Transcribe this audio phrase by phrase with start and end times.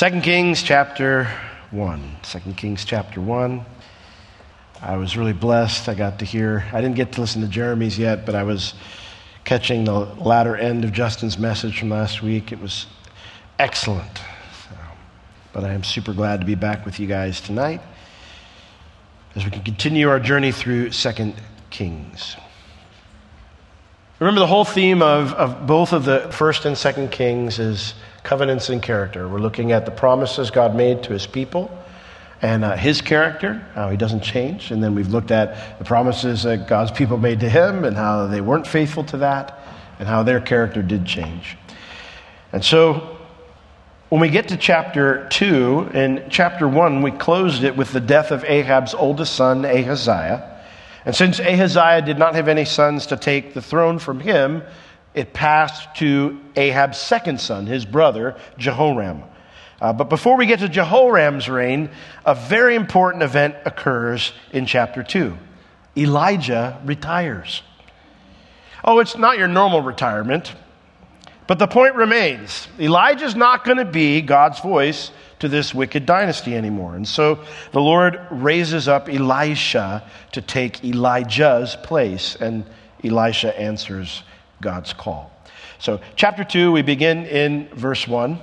[0.00, 1.30] 2 Kings chapter
[1.72, 2.16] 1.
[2.22, 3.66] 2 Kings chapter 1.
[4.80, 5.90] I was really blessed.
[5.90, 8.72] I got to hear, I didn't get to listen to Jeremy's yet, but I was
[9.44, 12.50] catching the latter end of Justin's message from last week.
[12.50, 12.86] It was
[13.58, 14.16] excellent.
[14.16, 14.74] So,
[15.52, 17.82] but I am super glad to be back with you guys tonight
[19.34, 21.34] as we can continue our journey through 2
[21.68, 22.36] Kings.
[24.18, 27.92] Remember, the whole theme of, of both of the first and second Kings is
[28.22, 29.28] covenants and character.
[29.28, 31.70] We're looking at the promises God made to his people
[32.42, 34.70] and uh, his character, how he doesn't change.
[34.70, 38.26] And then we've looked at the promises that God's people made to him and how
[38.26, 39.58] they weren't faithful to that
[39.98, 41.56] and how their character did change.
[42.52, 43.18] And so
[44.08, 48.32] when we get to chapter 2, in chapter 1, we closed it with the death
[48.32, 50.58] of Ahab's oldest son, Ahaziah.
[51.04, 54.62] And since Ahaziah did not have any sons to take the throne from him,
[55.14, 59.24] it passed to Ahab's second son, his brother, Jehoram.
[59.80, 61.90] Uh, but before we get to Jehoram's reign,
[62.24, 65.36] a very important event occurs in chapter 2.
[65.96, 67.62] Elijah retires.
[68.84, 70.54] Oh, it's not your normal retirement,
[71.46, 76.54] but the point remains Elijah's not going to be God's voice to this wicked dynasty
[76.54, 76.94] anymore.
[76.94, 82.64] And so the Lord raises up Elisha to take Elijah's place, and
[83.02, 84.22] Elisha answers
[84.60, 85.30] God's call.
[85.78, 88.38] So, chapter 2, we begin in verse 1.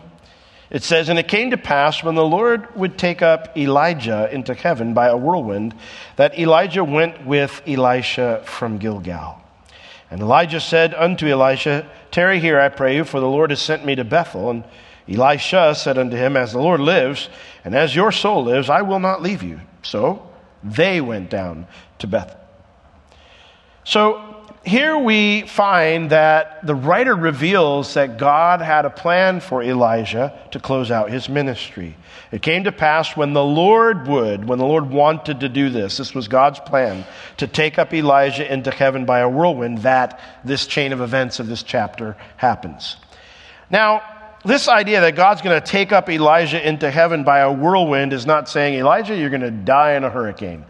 [0.70, 4.54] It says, And it came to pass when the Lord would take up Elijah into
[4.54, 5.76] heaven by a whirlwind,
[6.18, 9.42] that Elijah went with Elisha from Gilgal.
[10.10, 13.86] And Elijah said unto Elisha, Tarry here, I pray you, for the Lord has sent
[13.86, 14.50] me to Bethel.
[14.50, 14.64] And
[15.08, 17.30] Elisha said unto him, As the Lord lives,
[17.64, 19.62] and as your soul lives, I will not leave you.
[19.84, 20.28] So
[20.64, 21.68] they went down
[22.00, 22.40] to Bethel.
[23.84, 24.27] So
[24.68, 30.60] here we find that the writer reveals that God had a plan for Elijah to
[30.60, 31.96] close out his ministry.
[32.34, 35.96] It came to pass when the Lord would, when the Lord wanted to do this,
[35.98, 37.06] this was God's plan,
[37.38, 41.48] to take up Elijah into heaven by a whirlwind, that this chain of events of
[41.48, 42.98] this chapter happens.
[43.70, 44.02] Now,
[44.44, 48.26] this idea that God's going to take up Elijah into heaven by a whirlwind is
[48.26, 50.66] not saying, Elijah, you're going to die in a hurricane.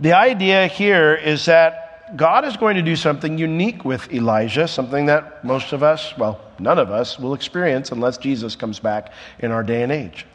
[0.00, 5.06] The idea here is that God is going to do something unique with Elijah, something
[5.06, 9.50] that most of us, well, none of us, will experience unless Jesus comes back in
[9.50, 10.26] our day and age.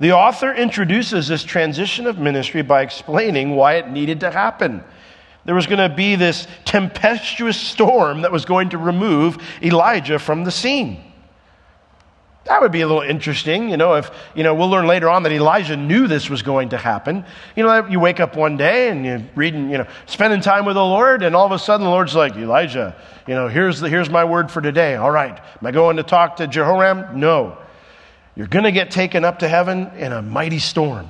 [0.00, 4.82] The author introduces this transition of ministry by explaining why it needed to happen.
[5.44, 10.44] There was going to be this tempestuous storm that was going to remove Elijah from
[10.44, 11.09] the scene.
[12.50, 15.22] That would be a little interesting, you know, if, you know, we'll learn later on
[15.22, 17.24] that Elijah knew this was going to happen.
[17.54, 20.74] You know, you wake up one day and you're reading, you know, spending time with
[20.74, 22.96] the Lord, and all of a sudden the Lord's like, Elijah,
[23.28, 24.96] you know, here's, the, here's my word for today.
[24.96, 25.30] All right.
[25.30, 27.20] Am I going to talk to Jehoram?
[27.20, 27.56] No.
[28.34, 31.08] You're going to get taken up to heaven in a mighty storm.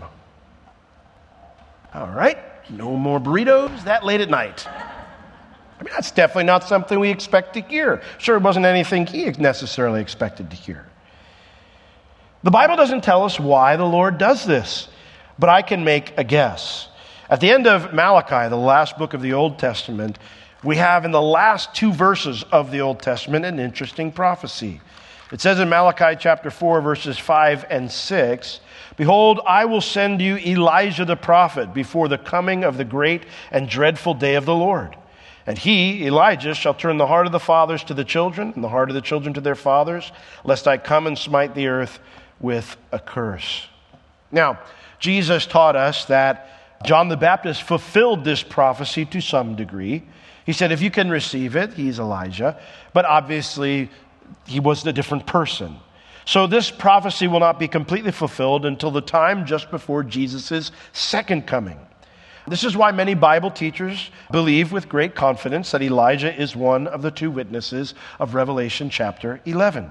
[1.94, 2.36] All right.
[2.68, 4.68] No more burritos that late at night.
[4.68, 8.02] I mean, that's definitely not something we expect to hear.
[8.18, 10.84] Sure, it wasn't anything he necessarily expected to hear.
[12.42, 14.88] The Bible doesn't tell us why the Lord does this,
[15.38, 16.88] but I can make a guess.
[17.28, 20.18] At the end of Malachi, the last book of the Old Testament,
[20.64, 24.80] we have in the last two verses of the Old Testament an interesting prophecy.
[25.30, 28.60] It says in Malachi chapter 4, verses 5 and 6
[28.96, 33.68] Behold, I will send you Elijah the prophet before the coming of the great and
[33.68, 34.96] dreadful day of the Lord.
[35.46, 38.68] And he, Elijah, shall turn the heart of the fathers to the children, and the
[38.68, 40.10] heart of the children to their fathers,
[40.44, 41.98] lest I come and smite the earth
[42.40, 43.66] with a curse.
[44.32, 44.60] Now,
[44.98, 46.48] Jesus taught us that
[46.84, 50.02] John the Baptist fulfilled this prophecy to some degree.
[50.46, 52.58] He said, if you can receive it, he's Elijah.
[52.92, 53.90] But obviously,
[54.46, 55.76] he was a different person.
[56.24, 61.46] So, this prophecy will not be completely fulfilled until the time just before Jesus' second
[61.46, 61.78] coming.
[62.46, 67.02] This is why many Bible teachers believe with great confidence that Elijah is one of
[67.02, 69.90] the two witnesses of Revelation chapter 11.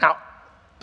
[0.00, 0.16] Now,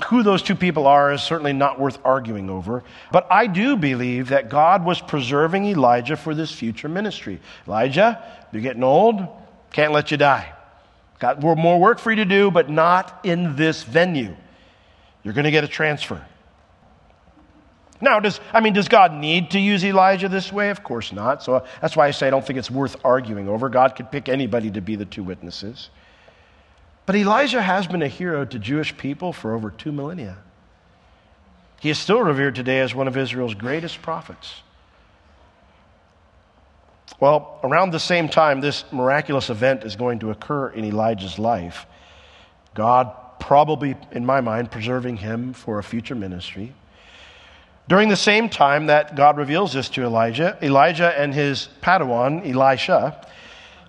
[0.03, 2.83] who those two people are is certainly not worth arguing over.
[3.11, 7.39] But I do believe that God was preserving Elijah for this future ministry.
[7.67, 9.27] Elijah, you're getting old,
[9.71, 10.53] can't let you die.
[11.19, 14.35] Got more work for you to do, but not in this venue.
[15.23, 16.25] You're going to get a transfer.
[18.01, 20.69] Now, does, I mean, does God need to use Elijah this way?
[20.69, 21.43] Of course not.
[21.43, 23.67] So uh, that's why I say I don't think it's worth arguing over.
[23.67, 25.89] God could pick anybody to be the two witnesses.
[27.09, 30.37] But Elijah has been a hero to Jewish people for over two millennia.
[31.79, 34.61] He is still revered today as one of Israel's greatest prophets.
[37.19, 41.87] Well, around the same time this miraculous event is going to occur in Elijah's life,
[42.75, 46.75] God probably, in my mind, preserving him for a future ministry.
[47.87, 53.25] During the same time that God reveals this to Elijah, Elijah and his Padawan, Elisha,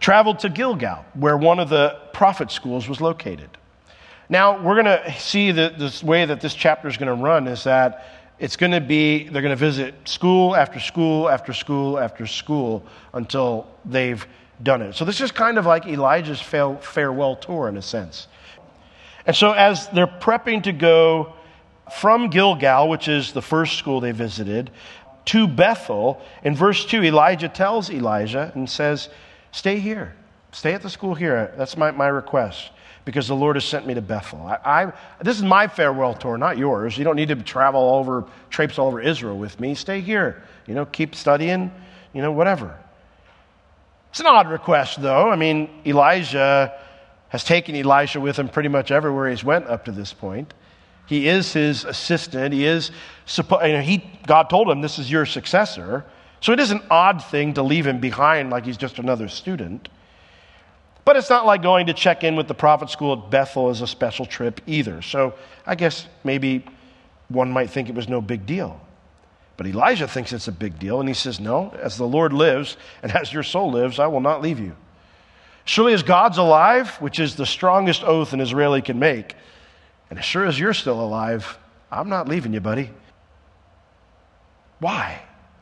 [0.01, 3.51] traveled to Gilgal, where one of the prophet schools was located.
[4.29, 7.47] Now, we're going to see that this way that this chapter is going to run
[7.47, 8.07] is that
[8.39, 12.85] it's going to be, they're going to visit school after school after school after school
[13.13, 14.27] until they've
[14.63, 14.95] done it.
[14.95, 18.29] So this is kind of like Elijah's farewell tour in a sense.
[19.27, 21.35] And so as they're prepping to go
[21.99, 24.71] from Gilgal, which is the first school they visited,
[25.27, 29.11] to Bethel, in verse 2, Elijah tells Elijah and says,
[29.53, 30.15] Stay here.
[30.53, 31.53] Stay at the school here.
[31.57, 32.71] That's my, my request
[33.05, 34.41] because the Lord has sent me to Bethel.
[34.43, 34.93] I, I,
[35.23, 36.99] this is my farewell tour, not yours.
[36.99, 39.75] You don't need to travel all over, traipse all over Israel with me.
[39.75, 40.43] Stay here.
[40.67, 41.73] You know, keep studying,
[42.13, 42.79] you know, whatever.
[44.11, 45.31] It's an odd request, though.
[45.31, 46.79] I mean, Elijah
[47.29, 50.53] has taken Elisha with him pretty much everywhere he's went up to this point.
[51.07, 52.53] He is his assistant.
[52.53, 52.91] He is,
[53.37, 56.05] you know, he, God told him, this is your successor.
[56.41, 59.89] So it is an odd thing to leave him behind like he's just another student.
[61.05, 63.81] But it's not like going to check in with the prophet school at Bethel is
[63.81, 65.03] a special trip either.
[65.03, 65.35] So
[65.67, 66.65] I guess maybe
[67.29, 68.81] one might think it was no big deal.
[69.57, 72.77] But Elijah thinks it's a big deal, and he says, No, as the Lord lives
[73.03, 74.75] and as your soul lives, I will not leave you.
[75.67, 79.35] Surely as God's alive, which is the strongest oath an Israeli can make,
[80.09, 81.59] and as sure as you're still alive,
[81.93, 82.91] I'm not leaving you, buddy.
[84.79, 85.21] Why?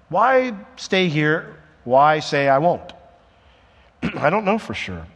[0.09, 1.57] Why stay here?
[1.85, 2.93] Why say I won't?
[4.03, 5.07] I don't know for sure.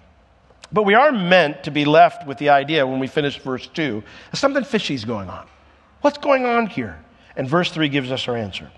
[0.72, 4.02] But we are meant to be left with the idea when we finish verse 2
[4.30, 5.46] that something fishy's going on.
[6.00, 6.98] What's going on here?
[7.36, 8.70] And verse 3 gives us our answer.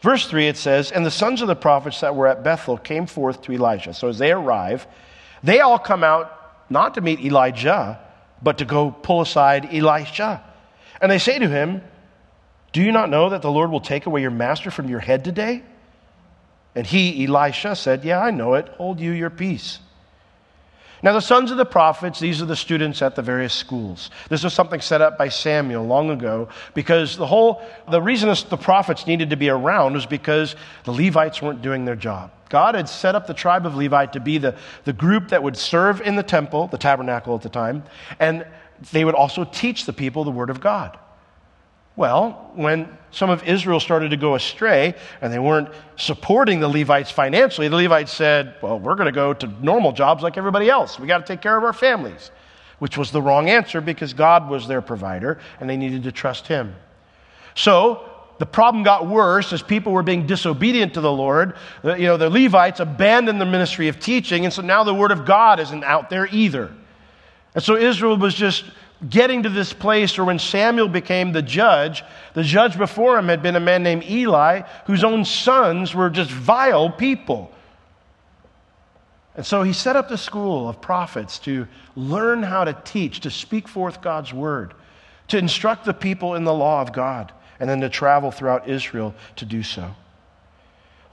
[0.00, 3.06] Verse 3 it says, And the sons of the prophets that were at Bethel came
[3.06, 3.94] forth to Elijah.
[3.94, 4.86] So as they arrive,
[5.42, 7.98] they all come out not to meet Elijah,
[8.42, 10.42] but to go pull aside Elisha.
[11.00, 11.82] And they say to him,
[12.74, 15.24] Do you not know that the Lord will take away your master from your head
[15.24, 15.62] today?
[16.74, 18.68] And he, Elisha, said, Yeah, I know it.
[18.70, 19.78] Hold you your peace.
[21.00, 24.10] Now, the sons of the prophets, these are the students at the various schools.
[24.28, 28.56] This was something set up by Samuel long ago because the whole, the reason the
[28.56, 32.32] prophets needed to be around was because the Levites weren't doing their job.
[32.48, 35.56] God had set up the tribe of Levi to be the, the group that would
[35.56, 37.84] serve in the temple, the tabernacle at the time,
[38.18, 38.44] and
[38.90, 40.98] they would also teach the people the word of God.
[41.96, 47.10] Well, when some of Israel started to go astray and they weren't supporting the Levites
[47.10, 50.98] financially, the Levites said, Well, we're going to go to normal jobs like everybody else.
[50.98, 52.32] We got to take care of our families,
[52.80, 56.48] which was the wrong answer because God was their provider and they needed to trust
[56.48, 56.74] Him.
[57.54, 61.54] So, the problem got worse as people were being disobedient to the Lord.
[61.82, 65.12] The, you know, the Levites abandoned the ministry of teaching, and so now the word
[65.12, 66.74] of God isn't out there either.
[67.54, 68.64] And so Israel was just
[69.08, 72.02] getting to this place or when Samuel became the judge,
[72.34, 76.30] the judge before him had been a man named Eli, whose own sons were just
[76.30, 77.50] vile people.
[79.36, 83.30] And so he set up the school of prophets to learn how to teach, to
[83.30, 84.74] speak forth God's word,
[85.28, 89.14] to instruct the people in the law of God, and then to travel throughout Israel
[89.36, 89.94] to do so.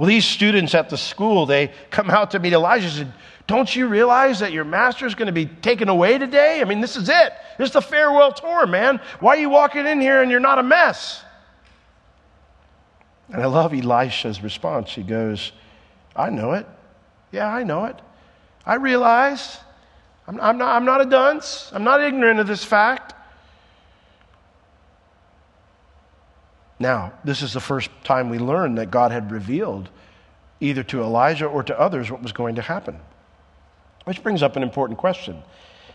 [0.01, 3.13] Well, these students at the school, they come out to meet Elijah and said,
[3.45, 6.59] don't you realize that your master is going to be taken away today?
[6.59, 7.33] I mean, this is it.
[7.59, 8.99] This is the farewell tour, man.
[9.19, 11.23] Why are you walking in here and you're not a mess?
[13.31, 14.91] And I love Elisha's response.
[14.91, 15.51] He goes,
[16.15, 16.65] I know it.
[17.31, 18.01] Yeah, I know it.
[18.65, 19.59] I realize.
[20.27, 21.69] I'm, I'm, not, I'm not a dunce.
[21.75, 23.13] I'm not ignorant of this fact.
[26.81, 29.87] Now, this is the first time we learn that God had revealed
[30.61, 32.99] either to Elijah or to others what was going to happen.
[34.05, 35.41] Which brings up an important question.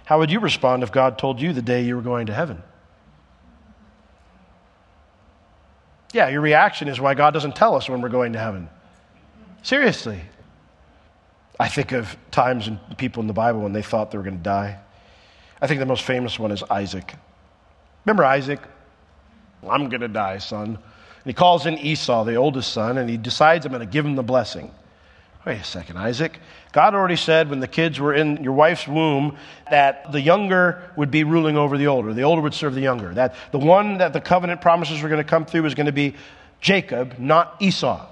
[0.04, 2.62] How would you respond if God told you the day you were going to heaven?
[6.12, 8.68] Yeah, your reaction is why God doesn't tell us when we're going to heaven.
[9.62, 10.20] Seriously.
[11.58, 14.36] I think of times and people in the Bible when they thought they were going
[14.36, 14.78] to die.
[15.60, 17.14] I think the most famous one is Isaac.
[18.04, 18.60] Remember Isaac?
[19.68, 20.78] I'm going to die, son.
[21.26, 24.06] And he calls in Esau, the oldest son, and he decides I'm going to give
[24.06, 24.70] him the blessing.
[25.44, 26.38] Wait a second, Isaac.
[26.70, 29.36] God already said when the kids were in your wife's womb
[29.68, 32.14] that the younger would be ruling over the older.
[32.14, 33.12] The older would serve the younger.
[33.12, 35.92] That the one that the covenant promises were going to come through was going to
[35.92, 36.14] be
[36.60, 38.06] Jacob, not Esau.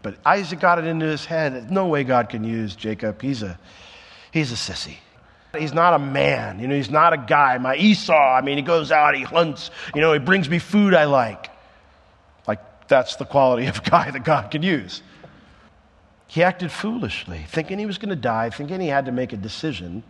[0.00, 1.70] But Isaac got it into his head.
[1.70, 3.20] No way God can use Jacob.
[3.20, 3.58] He's a,
[4.32, 4.96] he's a sissy.
[5.58, 6.60] He's not a man.
[6.60, 7.58] You know, he's not a guy.
[7.58, 10.94] My Esau, I mean, he goes out, he hunts, you know, he brings me food
[10.94, 11.51] I like.
[12.92, 15.00] That's the quality of guy that God can use.
[16.26, 19.38] He acted foolishly, thinking he was going to die, thinking he had to make a
[19.38, 20.02] decision.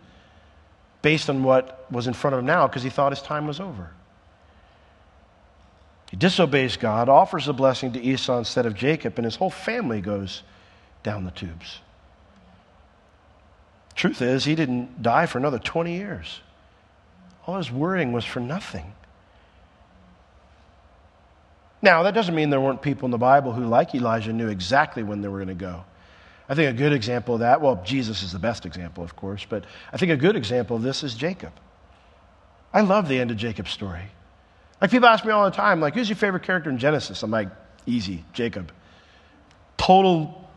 [1.01, 3.61] based on what was in front of him now because he thought his time was
[3.61, 3.91] over.
[6.11, 10.01] He disobeys God, offers the blessing to Esau instead of Jacob, and his whole family
[10.01, 10.43] goes
[11.03, 11.79] down the tubes.
[13.95, 16.41] Truth is, he didn't die for another 20 years.
[17.47, 18.93] All his worrying was for nothing.
[21.83, 25.03] Now, that doesn't mean there weren't people in the Bible who, like Elijah, knew exactly
[25.03, 25.83] when they were going to go.
[26.47, 29.45] I think a good example of that, well, Jesus is the best example, of course,
[29.47, 31.51] but I think a good example of this is Jacob.
[32.73, 34.05] I love the end of Jacob's story.
[34.79, 37.21] Like people ask me all the time, like, who's your favorite character in Genesis?
[37.21, 37.49] I'm like,
[37.85, 38.71] easy, Jacob.
[39.75, 40.49] Total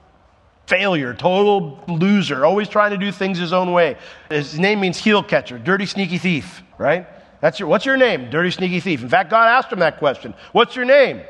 [0.66, 3.96] failure, total loser, always trying to do things his own way.
[4.30, 7.08] His name means heel catcher, dirty, sneaky thief, right?
[7.40, 8.30] That's your, what's your name?
[8.30, 9.02] Dirty, sneaky thief.
[9.02, 11.22] In fact, God asked him that question What's your name?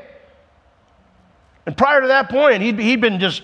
[1.65, 3.41] And prior to that point, he'd, he'd been just,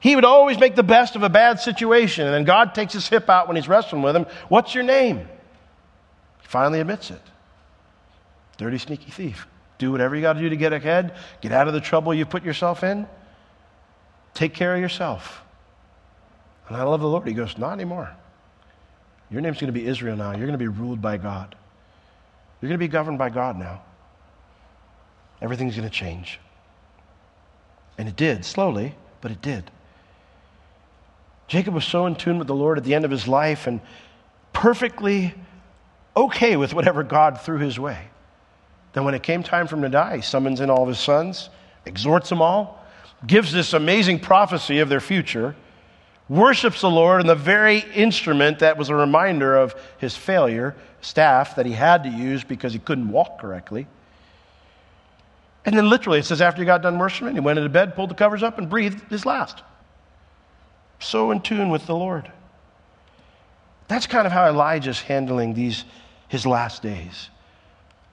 [0.00, 2.26] he would always make the best of a bad situation.
[2.26, 4.26] And then God takes his hip out when he's wrestling with him.
[4.48, 5.20] What's your name?
[5.20, 7.22] He finally admits it
[8.58, 9.46] dirty, sneaky thief.
[9.78, 12.26] Do whatever you got to do to get ahead, get out of the trouble you
[12.26, 13.06] put yourself in.
[14.34, 15.42] Take care of yourself.
[16.68, 17.26] And I love the Lord.
[17.26, 18.10] He goes, Not anymore.
[19.30, 20.30] Your name's going to be Israel now.
[20.32, 21.54] You're going to be ruled by God.
[22.60, 23.82] You're going to be governed by God now.
[25.40, 26.40] Everything's going to change.
[27.96, 29.70] And it did, slowly, but it did.
[31.46, 33.80] Jacob was so in tune with the Lord at the end of his life and
[34.52, 35.34] perfectly
[36.16, 38.08] okay with whatever God threw his way.
[38.92, 40.98] Then, when it came time for him to die, he summons in all of his
[40.98, 41.50] sons,
[41.86, 42.84] exhorts them all,
[43.26, 45.54] gives this amazing prophecy of their future,
[46.28, 51.56] worships the Lord and the very instrument that was a reminder of his failure, staff
[51.56, 53.86] that he had to use because he couldn't walk correctly.
[55.64, 58.10] And then literally, it says after he got done worshiping, he went into bed, pulled
[58.10, 59.62] the covers up, and breathed his last.
[60.98, 62.30] So in tune with the Lord.
[63.86, 65.84] That's kind of how Elijah's handling these
[66.28, 67.30] his last days.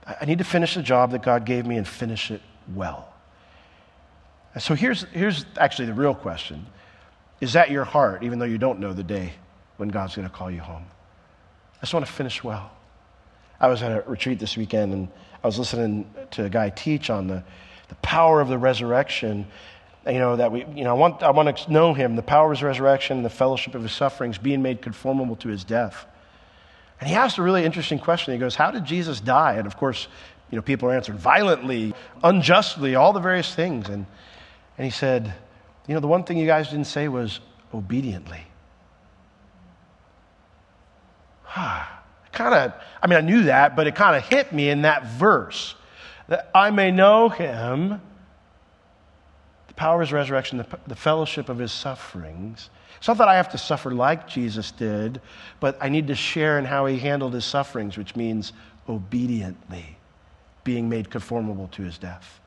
[0.07, 2.41] I need to finish the job that God gave me and finish it
[2.73, 3.11] well.
[4.59, 6.65] So here's, here's actually the real question
[7.45, 9.33] Is that your heart, even though you don't know the day
[9.77, 10.83] when God's going to call you home?
[11.77, 12.71] I just want to finish well.
[13.59, 15.09] I was at a retreat this weekend and
[15.43, 17.43] I was listening to a guy teach on the,
[17.89, 19.45] the power of the resurrection.
[20.07, 22.51] You know, that we, you know, I want, I want to know him, the power
[22.51, 26.03] of his resurrection, the fellowship of his sufferings, being made conformable to his death.
[26.99, 28.33] And he asked a really interesting question.
[28.33, 29.53] He goes, How did Jesus die?
[29.53, 30.07] And of course,
[30.49, 33.87] you know, people are answering violently, unjustly, all the various things.
[33.87, 34.07] And
[34.77, 35.33] and he said,
[35.87, 37.39] You know, the one thing you guys didn't say was
[37.73, 38.41] obediently.
[42.35, 45.05] Kind of, I mean, I knew that, but it kind of hit me in that
[45.05, 45.75] verse
[46.27, 48.01] that I may know him,
[49.67, 52.69] the power of his resurrection, the, the fellowship of his sufferings.
[52.97, 55.21] It's not that I have to suffer like Jesus did,
[55.61, 58.51] but I need to share in how he handled his sufferings, which means
[58.89, 59.97] obediently
[60.65, 62.41] being made conformable to his death.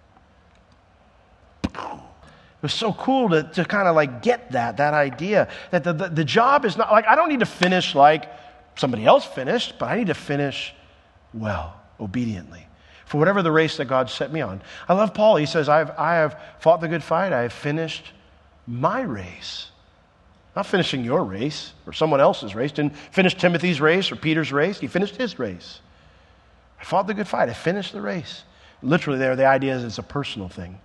[2.58, 5.92] It was so cool to, to kind of like get that, that idea that the,
[5.92, 8.28] the, the job is not like, I don't need to finish like
[8.74, 10.74] somebody else finished, but I need to finish
[11.32, 12.66] well, obediently,
[13.06, 14.60] for whatever the race that God set me on.
[14.88, 15.36] I love Paul.
[15.36, 18.12] He says, I've, I have fought the good fight, I have finished
[18.66, 19.70] my race.
[20.56, 22.72] Not finishing your race or someone else's race.
[22.72, 24.80] Didn't finish Timothy's race or Peter's race.
[24.80, 25.80] He finished his race.
[26.80, 27.48] I fought the good fight.
[27.48, 28.42] I finished the race.
[28.82, 30.80] Literally, there, the idea is it's a personal thing.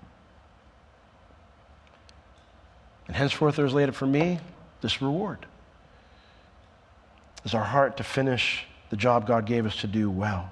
[3.08, 4.40] And henceforth there is laid up for me
[4.82, 5.46] this reward.
[7.46, 10.50] Is our heart to finish the job God gave us to do well.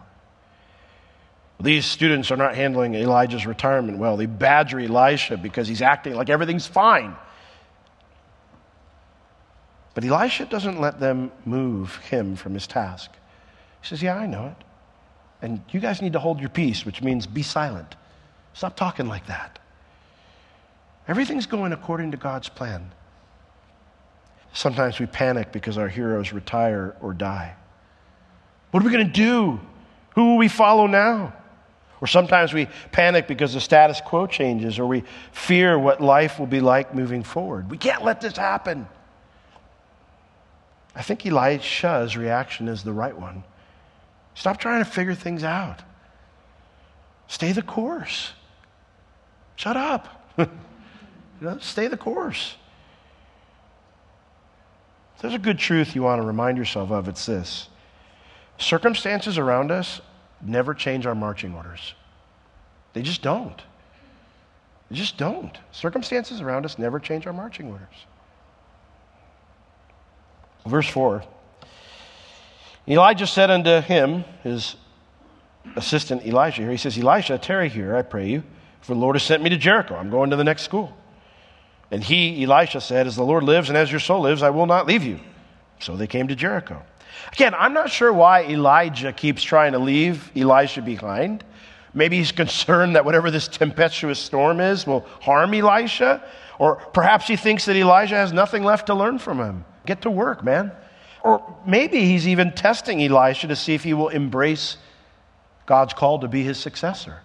[1.60, 4.18] These students are not handling Elijah's retirement well.
[4.18, 7.16] They badger Elisha because he's acting like everything's fine.
[9.94, 13.12] But Elisha doesn't let them move him from his task.
[13.82, 14.64] He says, Yeah, I know it.
[15.42, 17.96] And you guys need to hold your peace, which means be silent.
[18.54, 19.60] Stop talking like that.
[21.12, 22.90] Everything's going according to God's plan.
[24.54, 27.54] Sometimes we panic because our heroes retire or die.
[28.72, 29.60] What are we going to do?
[30.16, 31.34] Who will we follow now?
[32.00, 35.04] Or sometimes we panic because the status quo changes or we
[35.34, 37.70] fear what life will be like moving forward.
[37.70, 38.88] We can't let this happen.
[40.96, 43.44] I think Elisha's reaction is the right one.
[44.34, 45.82] Stop trying to figure things out.
[47.28, 48.32] Stay the course.
[49.58, 50.38] Shut up.
[51.42, 52.56] You know, stay the course.
[55.20, 57.68] There's a good truth you want to remind yourself of, it's this
[58.58, 60.02] circumstances around us
[60.40, 61.96] never change our marching orders.
[62.94, 63.60] They just don't.
[64.90, 65.58] They just don't.
[65.72, 68.06] Circumstances around us never change our marching orders.
[70.66, 71.24] Verse 4
[72.88, 74.76] Elijah said unto him, his
[75.76, 78.44] assistant Elijah here, he says, Elisha, tarry here, I pray you,
[78.82, 79.96] for the Lord has sent me to Jericho.
[79.96, 80.96] I'm going to the next school.
[81.92, 84.66] And he, Elisha, said, As the Lord lives and as your soul lives, I will
[84.66, 85.20] not leave you.
[85.80, 86.82] So they came to Jericho.
[87.34, 91.44] Again, I'm not sure why Elijah keeps trying to leave Elisha behind.
[91.94, 96.24] Maybe he's concerned that whatever this tempestuous storm is will harm Elisha.
[96.60, 99.66] Or perhaps he thinks that Elijah has nothing left to learn from him.
[99.86, 100.72] Get to work, man.
[101.24, 104.78] Or maybe he's even testing Elisha to see if he will embrace
[105.66, 107.20] God's call to be his successor.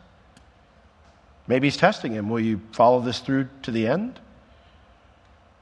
[1.46, 2.28] Maybe he's testing him.
[2.28, 4.18] Will you follow this through to the end?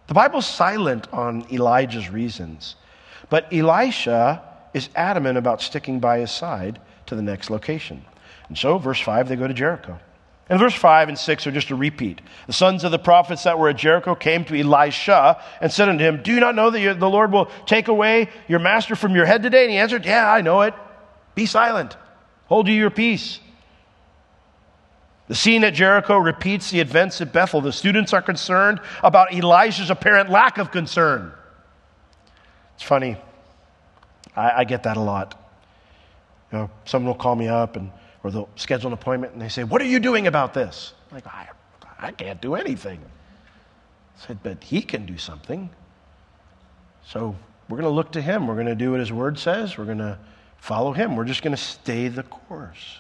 [0.07, 2.77] The Bible's silent on Elijah's reasons,
[3.31, 4.43] but Elisha
[4.75, 8.05] is adamant about sticking by his side to the next location.
[8.49, 9.99] And so, verse 5, they go to Jericho.
[10.51, 12.21] And verse 5 and 6 are just a repeat.
[12.47, 16.05] The sons of the prophets that were at Jericho came to Elisha and said unto
[16.05, 19.25] him, Do you not know that the Lord will take away your master from your
[19.25, 19.63] head today?
[19.63, 20.75] And he answered, Yeah, I know it.
[21.35, 21.97] Be silent.
[22.47, 23.41] Hold you your peace.
[25.29, 27.61] The scene at Jericho repeats the events at Bethel.
[27.61, 31.33] The students are concerned about Elijah's apparent lack of concern.
[32.75, 33.17] It's funny.
[34.37, 35.41] I, I get that a lot.
[36.53, 37.91] You know, someone will call me up and
[38.25, 40.95] or they'll schedule an appointment and they say, What are you doing about this?
[41.11, 41.49] I'm like, I,
[41.99, 43.01] I can't do anything.
[43.01, 45.71] I said, But he can do something.
[47.07, 47.37] So
[47.69, 48.47] we're going to look to him.
[48.47, 49.77] We're going to do what his word says.
[49.77, 50.19] We're going to
[50.57, 51.17] follow him.
[51.17, 52.99] We're just going to stay the course.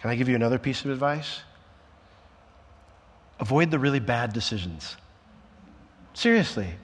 [0.00, 1.40] Can I give you another piece of advice?
[3.38, 4.96] Avoid the really bad decisions.
[6.14, 6.74] Seriously.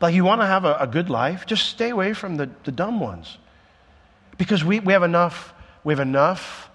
[0.00, 1.46] Like, you want to have a, a good life?
[1.46, 3.38] Just stay away from the, the dumb ones.
[4.38, 5.52] Because we, we have enough,
[5.84, 6.70] we have enough,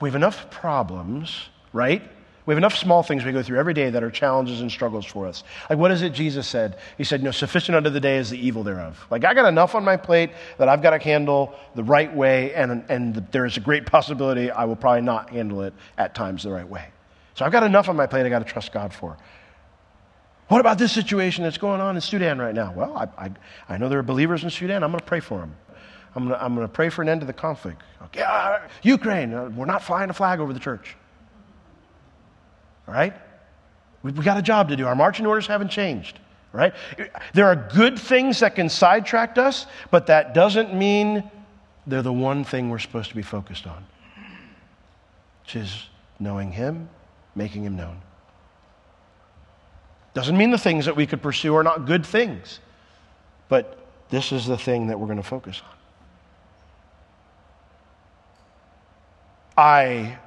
[0.00, 2.02] we have enough problems, right?
[2.48, 5.04] We have enough small things we go through every day that are challenges and struggles
[5.04, 5.44] for us.
[5.68, 6.78] Like, what is it Jesus said?
[6.96, 9.06] He said, No, sufficient unto the day is the evil thereof.
[9.10, 12.54] Like, I got enough on my plate that I've got to handle the right way,
[12.54, 16.42] and, and there is a great possibility I will probably not handle it at times
[16.42, 16.86] the right way.
[17.34, 19.18] So I've got enough on my plate I got to trust God for.
[20.46, 22.72] What about this situation that's going on in Sudan right now?
[22.72, 23.30] Well, I, I,
[23.68, 24.82] I know there are believers in Sudan.
[24.82, 25.54] I'm going to pray for them.
[26.14, 27.82] I'm going to, I'm going to pray for an end to the conflict.
[28.04, 30.96] Okay, uh, Ukraine, uh, we're not flying a flag over the church.
[32.88, 33.14] Right?
[34.02, 34.86] We, we got a job to do.
[34.86, 36.18] Our marching orders haven't changed.
[36.52, 36.72] Right?
[37.34, 41.30] There are good things that can sidetrack us, but that doesn't mean
[41.86, 43.84] they're the one thing we're supposed to be focused on,
[45.42, 46.88] which is knowing Him,
[47.34, 48.00] making Him known.
[50.14, 52.60] Doesn't mean the things that we could pursue are not good things,
[53.48, 55.74] but this is the thing that we're going to focus on.
[59.58, 60.18] I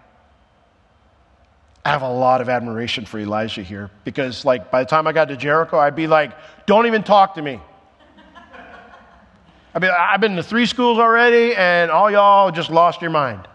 [1.85, 5.29] have a lot of admiration for Elijah here because, like, by the time I got
[5.29, 6.31] to Jericho, I'd be like,
[6.65, 7.59] don't even talk to me.
[9.73, 13.47] I mean, I've been to three schools already, and all y'all just lost your mind.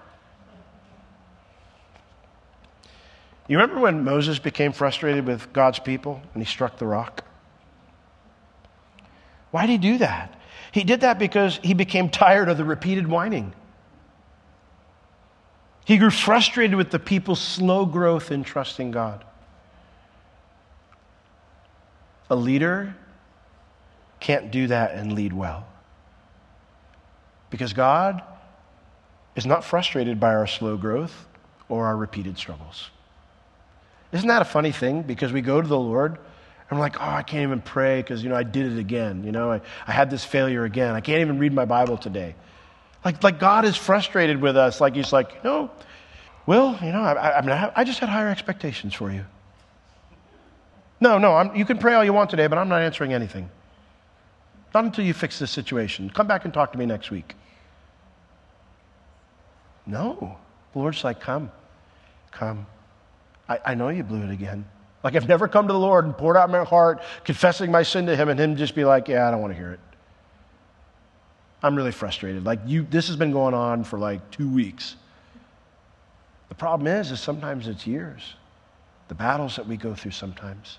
[3.49, 7.23] You remember when Moses became frustrated with God's people and he struck the rock?
[9.53, 10.39] Why did he do that?
[10.73, 13.53] He did that because he became tired of the repeated whining.
[15.87, 19.25] He grew frustrated with the people's slow growth in trusting God.
[22.29, 22.97] A leader
[24.19, 25.65] can't do that and lead well.
[27.51, 28.21] Because God
[29.37, 31.29] is not frustrated by our slow growth
[31.69, 32.91] or our repeated struggles.
[34.11, 35.03] Isn't that a funny thing?
[35.03, 36.19] Because we go to the Lord
[36.69, 39.23] and we're like, oh, I can't even pray because, you know, I did it again.
[39.23, 40.97] You know, I, I had this failure again.
[40.97, 42.35] I can't even read my Bible today.
[43.07, 44.81] Like, like God is frustrated with us.
[44.81, 45.71] Like he's like, no,
[46.45, 49.25] Will, you know, I, I, mean, I, I just had higher expectations for you.
[51.01, 53.49] No, no, I'm, you can pray all you want today, but I'm not answering anything.
[54.75, 56.11] Not until you fix this situation.
[56.11, 57.37] Come back and talk to me next week.
[59.87, 60.37] No.
[60.73, 61.53] The Lord's like, come,
[62.33, 62.67] come.
[63.49, 64.65] I, I know you blew it again.
[65.05, 68.07] Like I've never come to the Lord and poured out my heart, confessing my sin
[68.07, 69.81] to Him, and Him just be like, yeah, I don't want to hear it.
[71.67, 72.45] I'm really frustrated.
[72.45, 74.95] Like you, this has been going on for like two weeks.
[76.49, 78.35] The problem is, is sometimes it's years.
[79.09, 80.79] The battles that we go through sometimes.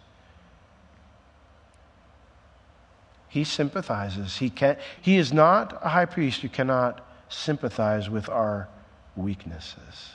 [3.28, 4.38] He sympathizes.
[4.38, 8.70] He, can, he is not a high priest who cannot sympathize with our
[9.18, 10.12] weaknesses.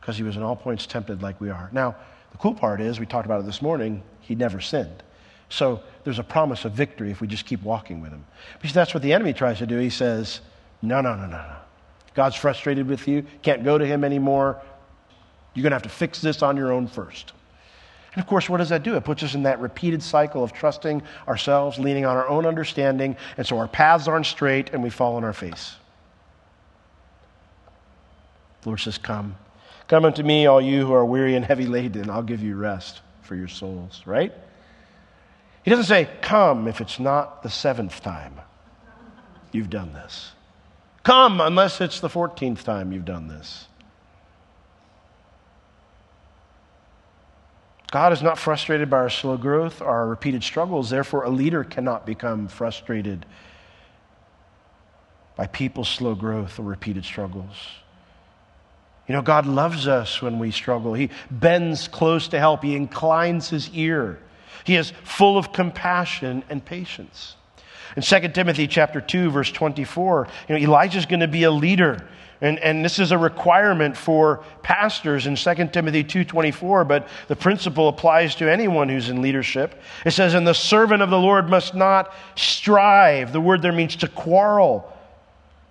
[0.00, 1.68] Because he was in all points tempted like we are.
[1.70, 1.96] Now,
[2.32, 5.02] the cool part is, we talked about it this morning, he never sinned.
[5.48, 8.24] So there's a promise of victory if we just keep walking with him.
[8.60, 9.78] Because that's what the enemy tries to do.
[9.78, 10.40] He says,
[10.82, 11.56] no, no, no, no, no.
[12.14, 14.60] God's frustrated with you, can't go to him anymore.
[15.54, 17.32] You're going to have to fix this on your own first.
[18.14, 18.96] And of course, what does that do?
[18.96, 23.16] It puts us in that repeated cycle of trusting ourselves, leaning on our own understanding,
[23.36, 25.76] and so our paths aren't straight and we fall on our face.
[28.62, 29.36] The Lord says, Come.
[29.86, 33.02] Come unto me, all you who are weary and heavy laden, I'll give you rest
[33.22, 34.32] for your souls, right?
[35.66, 38.34] He doesn't say, Come if it's not the seventh time
[39.50, 40.30] you've done this.
[41.02, 43.66] Come unless it's the 14th time you've done this.
[47.90, 50.88] God is not frustrated by our slow growth, our repeated struggles.
[50.88, 53.26] Therefore, a leader cannot become frustrated
[55.34, 57.56] by people's slow growth or repeated struggles.
[59.08, 60.94] You know, God loves us when we struggle.
[60.94, 64.20] He bends close to help, He inclines His ear.
[64.64, 67.36] He is full of compassion and patience.
[67.96, 72.06] In 2 Timothy chapter 2, verse 24, you know, Elijah's going to be a leader.
[72.40, 77.88] And, and this is a requirement for pastors in 2 Timothy 2.24, but the principle
[77.88, 79.80] applies to anyone who's in leadership.
[80.04, 83.32] It says, and the servant of the Lord must not strive.
[83.32, 84.92] The word there means to quarrel.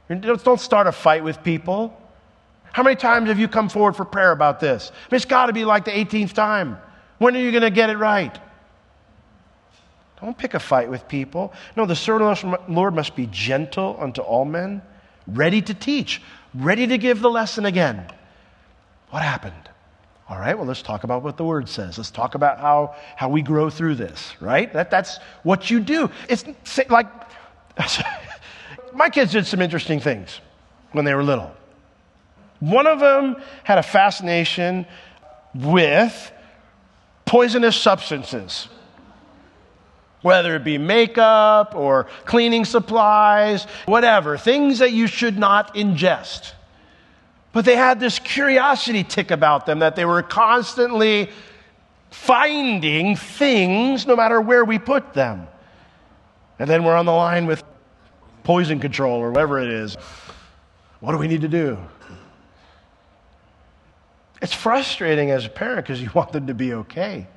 [0.09, 1.95] Don't start a fight with people.
[2.71, 4.91] How many times have you come forward for prayer about this?
[5.11, 6.77] It's got to be like the 18th time.
[7.19, 8.37] When are you going to get it right?
[10.21, 11.53] Don't pick a fight with people.
[11.75, 14.81] No, the servant of the Lord must be gentle unto all men,
[15.27, 16.21] ready to teach,
[16.53, 18.05] ready to give the lesson again.
[19.09, 19.53] What happened?
[20.27, 21.97] All right, well, let's talk about what the word says.
[21.97, 24.71] Let's talk about how, how we grow through this, right?
[24.73, 26.09] That, that's what you do.
[26.27, 26.45] It's
[26.89, 27.07] like
[28.93, 30.39] my kids did some interesting things
[30.93, 31.51] when they were little.
[32.59, 34.87] One of them had a fascination
[35.53, 36.31] with
[37.25, 38.67] poisonous substances
[40.25, 46.53] whether it be makeup or cleaning supplies, whatever, things that you should not ingest.
[47.53, 51.29] But they had this curiosity tick about them that they were constantly
[52.09, 55.47] finding things no matter where we put them.
[56.57, 57.63] And then we're on the line with
[58.43, 59.95] poison control or whatever it is.
[61.01, 61.77] What do we need to do?
[64.41, 67.27] It's frustrating as a parent because you want them to be okay.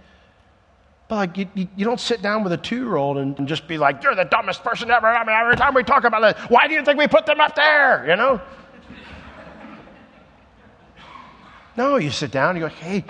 [1.08, 4.02] But like you, you, don't sit down with a two-year-old and, and, just be like,
[4.02, 6.74] "You're the dumbest person ever." I mean, every time we talk about this, why do
[6.74, 8.06] you think we put them up there?
[8.06, 8.40] You know?
[11.76, 13.04] no, you sit down and you go, "Hey,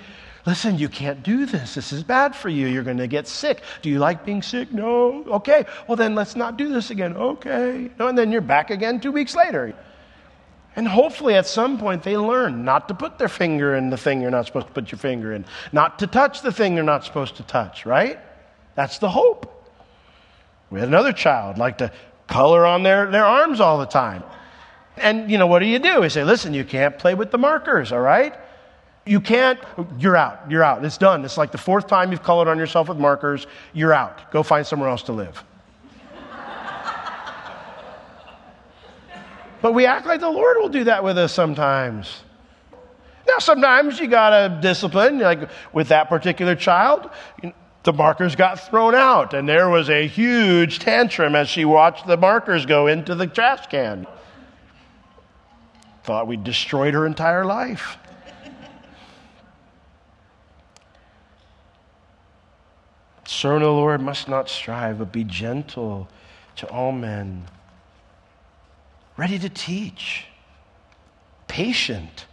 [0.47, 1.75] listen, you can't do this.
[1.75, 2.69] This is bad for you.
[2.69, 3.63] You're going to get sick.
[3.83, 4.73] Do you like being sick?
[4.73, 5.25] No.
[5.27, 5.67] Okay.
[5.89, 7.17] Well, then let's not do this again.
[7.17, 7.91] Okay.
[7.99, 9.75] No, and then you're back again two weeks later.
[10.79, 14.21] And hopefully, at some point, they learn not to put their finger in the thing
[14.23, 17.05] you're not supposed to put your finger in, not to touch the thing you're not
[17.05, 18.21] supposed to touch, right?
[18.77, 19.73] That's the hope.
[20.71, 21.91] We had another child like to
[22.29, 24.23] color on their, their arms all the time.
[24.97, 26.03] And, you know, what do you do?
[26.03, 28.37] We say, listen, you can't play with the markers, all right?
[29.05, 29.59] You can't,
[29.99, 30.85] you're out, you're out.
[30.85, 31.25] It's done.
[31.25, 34.31] It's like the fourth time you've colored on yourself with markers, you're out.
[34.31, 35.43] Go find somewhere else to live.
[39.61, 42.23] But we act like the Lord will do that with us sometimes.
[43.27, 47.11] Now, sometimes you got to discipline, like with that particular child.
[47.83, 52.17] the markers got thrown out, and there was a huge tantrum as she watched the
[52.17, 54.07] markers go into the trash can.
[56.05, 57.99] Thought we destroyed her entire life.
[63.27, 66.09] Of the Lord must not strive, but be gentle
[66.57, 67.47] to all men
[69.19, 70.25] ready to teach,
[71.49, 72.25] patient,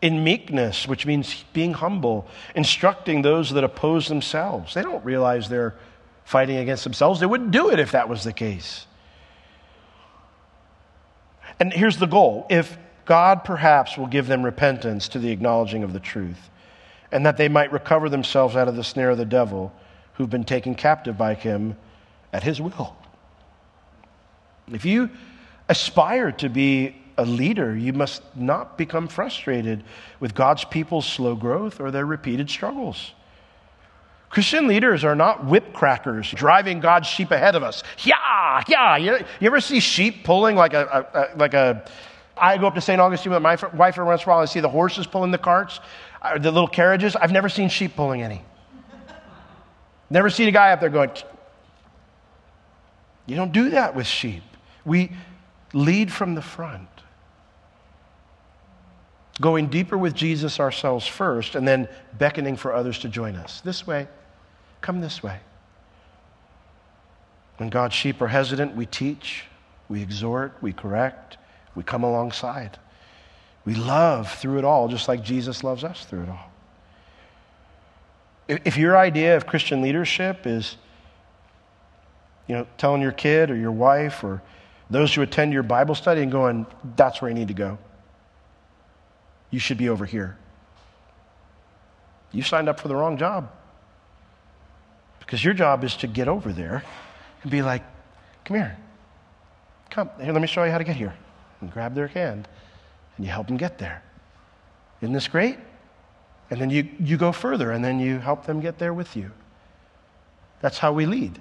[0.00, 4.74] in meekness, which means being humble, instructing those that oppose themselves.
[4.74, 5.76] They don't realize they're
[6.24, 7.20] fighting against themselves.
[7.20, 8.86] They wouldn't do it if that was the case.
[11.60, 15.92] And here's the goal if God perhaps will give them repentance to the acknowledging of
[15.92, 16.50] the truth,
[17.12, 19.72] and that they might recover themselves out of the snare of the devil
[20.14, 21.76] who've been taken captive by him
[22.32, 22.96] at his will.
[24.72, 25.10] If you
[25.68, 29.84] aspire to be a leader, you must not become frustrated
[30.20, 33.12] with God's people's slow growth or their repeated struggles.
[34.30, 37.82] Christian leaders are not whip crackers driving God's sheep ahead of us.
[37.98, 38.96] Yeah, yeah.
[38.96, 41.84] You, you ever see sheep pulling like a, a, a, like a?
[42.34, 42.98] I go up to St.
[42.98, 45.38] Augustine with my wife every once in a while and see the horses pulling the
[45.38, 45.80] carts,
[46.22, 47.14] uh, the little carriages.
[47.14, 48.42] I've never seen sheep pulling any.
[50.08, 51.10] Never seen a guy up there going.
[53.26, 54.42] You don't do that with sheep.
[54.84, 55.12] We
[55.72, 56.88] lead from the front.
[59.40, 63.60] Going deeper with Jesus ourselves first, and then beckoning for others to join us.
[63.62, 64.06] This way,
[64.80, 65.40] come this way.
[67.56, 69.44] When God's sheep are hesitant, we teach,
[69.88, 71.38] we exhort, we correct,
[71.74, 72.78] we come alongside.
[73.64, 76.50] We love through it all, just like Jesus loves us through it all.
[78.48, 80.76] If your idea of Christian leadership is,
[82.48, 84.42] you know, telling your kid or your wife or
[84.90, 86.66] those who attend your Bible study and going,
[86.96, 87.78] that's where you need to go,
[89.50, 90.36] you should be over here.
[92.32, 93.50] You signed up for the wrong job.
[95.20, 96.82] Because your job is to get over there
[97.42, 97.82] and be like,
[98.44, 98.76] come here.
[99.90, 101.14] Come, here, let me show you how to get here.
[101.60, 102.48] And grab their hand
[103.16, 104.02] and you help them get there.
[105.00, 105.58] Isn't this great?
[106.50, 109.30] And then you, you go further and then you help them get there with you.
[110.60, 111.38] That's how we lead.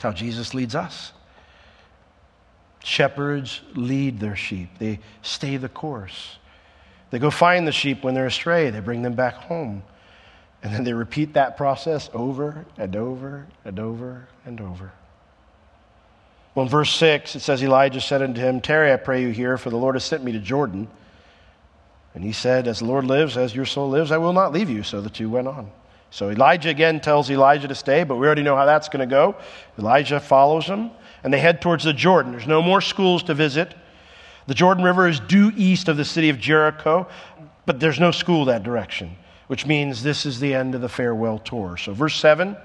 [0.00, 1.12] That's how Jesus leads us.
[2.82, 6.38] Shepherds lead their sheep, they stay the course.
[7.10, 9.82] They go find the sheep when they're astray, they bring them back home.
[10.62, 14.92] And then they repeat that process over and over and over and over.
[16.54, 19.58] Well, in verse 6, it says, Elijah said unto him, Tarry, I pray you here,
[19.58, 20.88] for the Lord has sent me to Jordan.
[22.14, 24.70] And he said, As the Lord lives, as your soul lives, I will not leave
[24.70, 24.82] you.
[24.82, 25.70] So the two went on.
[26.10, 29.12] So Elijah again tells Elijah to stay, but we already know how that's going to
[29.12, 29.36] go.
[29.78, 30.90] Elijah follows him,
[31.22, 32.32] and they head towards the Jordan.
[32.32, 33.74] There's no more schools to visit.
[34.46, 37.06] The Jordan River is due east of the city of Jericho,
[37.66, 39.16] but there's no school that direction
[39.50, 41.76] which means this is the end of the farewell tour.
[41.76, 42.56] So, verse 7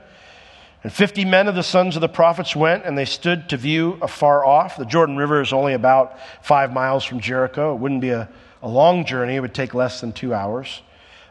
[0.84, 3.98] And fifty men of the sons of the prophets went, and they stood to view
[4.04, 4.78] afar off.
[4.78, 7.74] The Jordan River is only about five miles from Jericho.
[7.74, 8.30] It wouldn't be a,
[8.62, 10.84] a long journey, it would take less than two hours.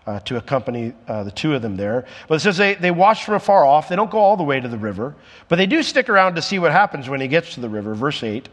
[0.06, 2.04] Uh, to accompany uh, the two of them there.
[2.28, 3.88] But it says they, they watch from afar off.
[3.88, 5.14] They don't go all the way to the river,
[5.48, 7.94] but they do stick around to see what happens when he gets to the river.
[7.94, 8.46] Verse 8.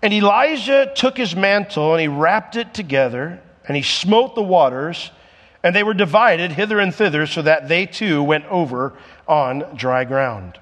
[0.00, 5.10] And Elijah took his mantle and he wrapped it together and he smote the waters
[5.62, 8.94] and they were divided hither and thither so that they too went over
[9.28, 10.58] on dry ground.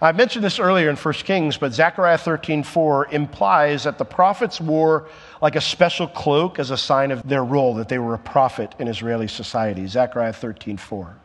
[0.00, 5.08] I mentioned this earlier in 1 Kings, but Zechariah 13:4 implies that the prophets wore
[5.42, 8.74] like a special cloak as a sign of their role, that they were a prophet
[8.78, 9.86] in Israeli society.
[9.88, 11.16] Zechariah 13:4.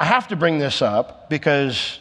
[0.00, 2.00] I have to bring this up because,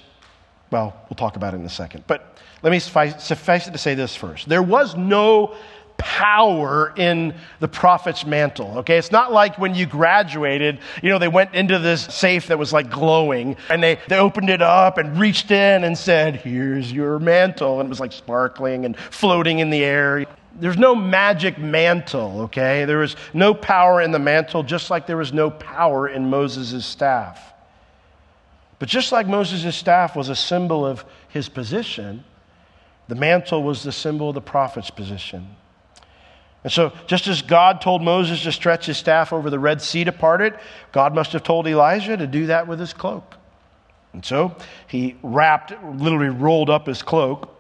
[0.72, 2.06] well, we'll talk about it in a second.
[2.08, 4.50] But let me suffice, suffice it to say this first.
[4.50, 5.56] There was no
[5.98, 8.80] power in the prophet's mantle.
[8.80, 12.60] Okay, it's not like when you graduated, you know, they went into this safe that
[12.60, 16.92] was like glowing and they, they opened it up and reached in and said, Here's
[16.92, 17.80] your mantle.
[17.80, 20.26] And it was like sparkling and floating in the air.
[20.58, 22.86] There's no magic mantle, okay?
[22.86, 26.86] There was no power in the mantle, just like there was no power in Moses'
[26.86, 27.54] staff.
[28.80, 32.24] But just like Moses' staff was a symbol of his position,
[33.08, 35.56] the mantle was the symbol of the prophet's position.
[36.64, 40.04] And so, just as God told Moses to stretch his staff over the Red Sea
[40.06, 40.56] to part it,
[40.92, 43.36] God must have told Elijah to do that with his cloak.
[44.14, 44.56] And so,
[44.88, 47.56] he wrapped, literally rolled up his cloak,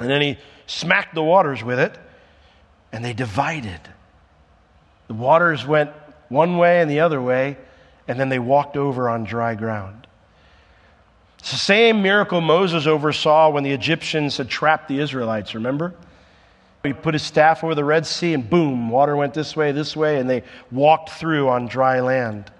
[0.00, 0.36] and then he
[0.66, 1.96] smacked the waters with it,
[2.96, 3.80] and they divided.
[5.08, 5.90] The waters went
[6.30, 7.58] one way and the other way,
[8.08, 10.06] and then they walked over on dry ground.
[11.38, 15.94] It's the same miracle Moses oversaw when the Egyptians had trapped the Israelites, remember?
[16.84, 19.94] He put his staff over the Red Sea, and boom, water went this way, this
[19.94, 22.50] way, and they walked through on dry land.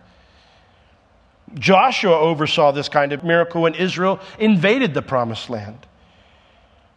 [1.54, 5.78] Joshua oversaw this kind of miracle when Israel invaded the promised land.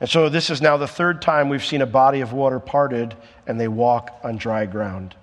[0.02, 3.16] And so this is now the third time we've seen a body of water parted
[3.46, 5.16] and they walk on dry ground.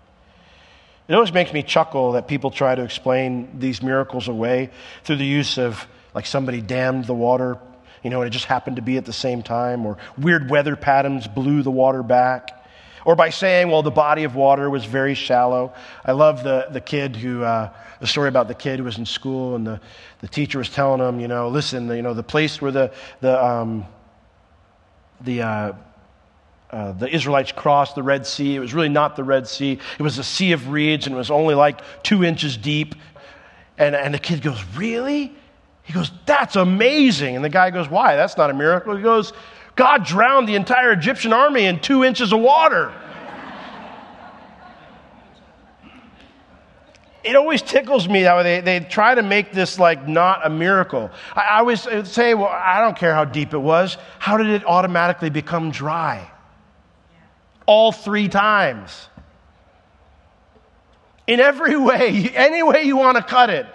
[1.09, 4.71] It always makes me chuckle that people try to explain these miracles away
[5.05, 7.59] through the use of, like, somebody dammed the water
[8.07, 10.77] you know, and it just happened to be at the same time, or weird weather
[10.77, 12.65] patterns blew the water back.
[13.05, 15.75] Or by saying, well, the body of water was very shallow.
[16.05, 19.07] I love the, the kid who, uh, the story about the kid who was in
[19.07, 19.81] school and the,
[20.21, 23.45] the teacher was telling him, you know, listen, you know, the place where the, the,
[23.45, 23.85] um,
[25.21, 25.73] the, uh,
[26.71, 28.57] uh, the Israelites crossed the Red Sea.
[28.57, 29.79] It was really not the Red Sea.
[29.99, 32.95] It was a sea of reeds and it was only like two inches deep.
[33.79, 35.33] And, and the kid goes, Really?
[35.83, 37.37] He goes, That's amazing.
[37.37, 38.17] And the guy goes, Why?
[38.17, 38.97] That's not a miracle.
[38.97, 39.33] He goes,
[39.77, 42.93] God drowned the entire Egyptian army in two inches of water.
[47.27, 51.11] It always tickles me that they, they try to make this like not a miracle.
[51.35, 53.97] I, I always say, well, I don't care how deep it was.
[54.19, 56.31] How did it automatically become dry?
[57.67, 59.09] All three times.
[61.27, 63.67] In every way, any way you want to cut it.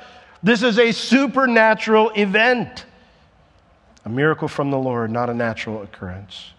[0.42, 2.86] This is a supernatural event,
[4.06, 6.52] a miracle from the Lord, not a natural occurrence.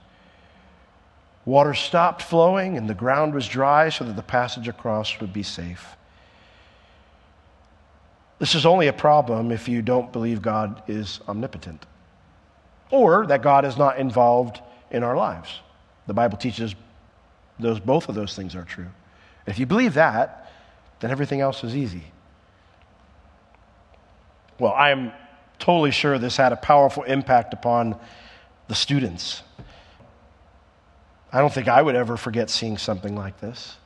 [1.44, 5.42] Water stopped flowing and the ground was dry so that the passage across would be
[5.42, 5.96] safe.
[8.42, 11.87] This is only a problem if you don't believe God is omnipotent
[12.90, 15.61] or that God is not involved in our lives.
[16.09, 16.74] The Bible teaches
[17.61, 18.88] those, both of those things are true.
[19.46, 20.50] If you believe that,
[20.98, 22.02] then everything else is easy.
[24.59, 25.12] Well, I am
[25.61, 27.94] totally sure this had a powerful impact upon
[28.66, 29.44] the students.
[31.33, 33.76] I don't think I would ever forget seeing something like this.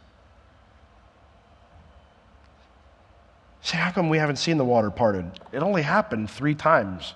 [3.66, 5.28] Say, how come we haven't seen the water parted?
[5.50, 7.14] It only happened three times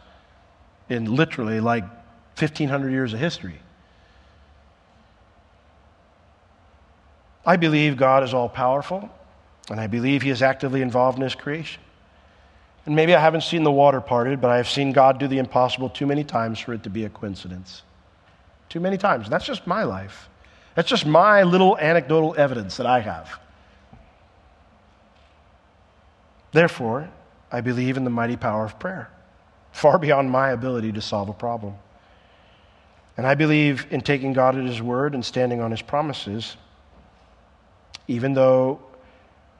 [0.88, 3.60] in literally like 1,500 years of history.
[7.46, 9.08] I believe God is all powerful,
[9.70, 11.80] and I believe He is actively involved in His creation.
[12.84, 15.38] And maybe I haven't seen the water parted, but I have seen God do the
[15.38, 17.84] impossible too many times for it to be a coincidence.
[18.68, 19.26] Too many times.
[19.26, 20.28] And that's just my life.
[20.74, 23.38] That's just my little anecdotal evidence that I have.
[26.52, 27.10] Therefore,
[27.52, 29.10] I believe in the mighty power of prayer,
[29.72, 31.74] far beyond my ability to solve a problem.
[33.16, 36.56] And I believe in taking God at His word and standing on His promises,
[38.08, 38.80] even though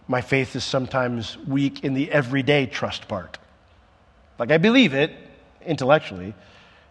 [0.08, 3.38] my faith is sometimes weak in the everyday trust part.
[4.38, 5.12] Like, I believe it
[5.64, 6.34] intellectually,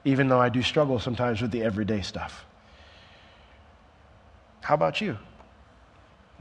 [0.05, 2.45] even though I do struggle sometimes with the everyday stuff.
[4.61, 5.17] How about you?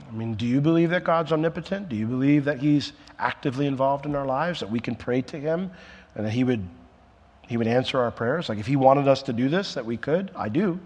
[0.06, 1.88] I mean, do you believe that God's omnipotent?
[1.88, 5.38] Do you believe that He's actively involved in our lives, that we can pray to
[5.38, 5.70] Him
[6.14, 6.66] and that He would,
[7.46, 8.48] he would answer our prayers?
[8.48, 10.30] Like, if He wanted us to do this, that we could?
[10.34, 10.78] I do.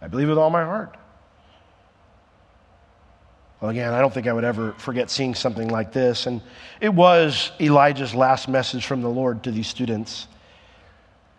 [0.00, 0.96] I believe with all my heart.
[3.60, 6.26] Well, again, I don't think I would ever forget seeing something like this.
[6.26, 6.40] And
[6.80, 10.28] it was Elijah's last message from the Lord to these students.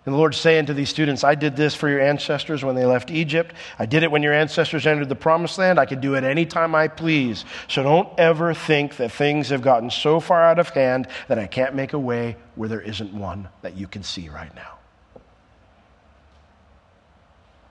[0.05, 2.85] And the Lord's saying to these students, I did this for your ancestors when they
[2.85, 3.53] left Egypt.
[3.77, 5.77] I did it when your ancestors entered the promised land.
[5.77, 7.43] I can do it anytime I please.
[7.67, 11.47] So don't ever think that things have gotten so far out of hand that I
[11.47, 14.79] can't make a way where there isn't one that you can see right now.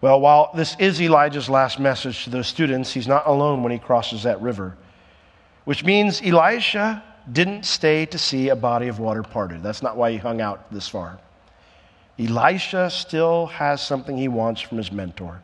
[0.01, 3.79] Well, while this is Elijah's last message to those students, he's not alone when he
[3.79, 4.77] crosses that river,
[5.65, 9.63] which means Elisha didn't stay to see a body of water parted.
[9.63, 11.19] That's not why he hung out this far.
[12.19, 15.43] Elisha still has something he wants from his mentor.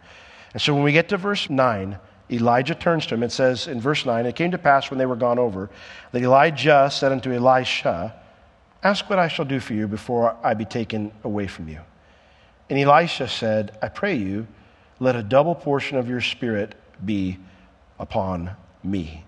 [0.52, 1.98] And so when we get to verse 9,
[2.30, 3.22] Elijah turns to him.
[3.22, 5.70] It says in verse 9, It came to pass when they were gone over
[6.12, 8.14] that Elijah said unto Elisha,
[8.82, 11.80] Ask what I shall do for you before I be taken away from you.
[12.68, 14.46] And Elisha said, I pray you,
[15.00, 17.38] let a double portion of your spirit be
[17.98, 18.50] upon
[18.82, 19.24] me.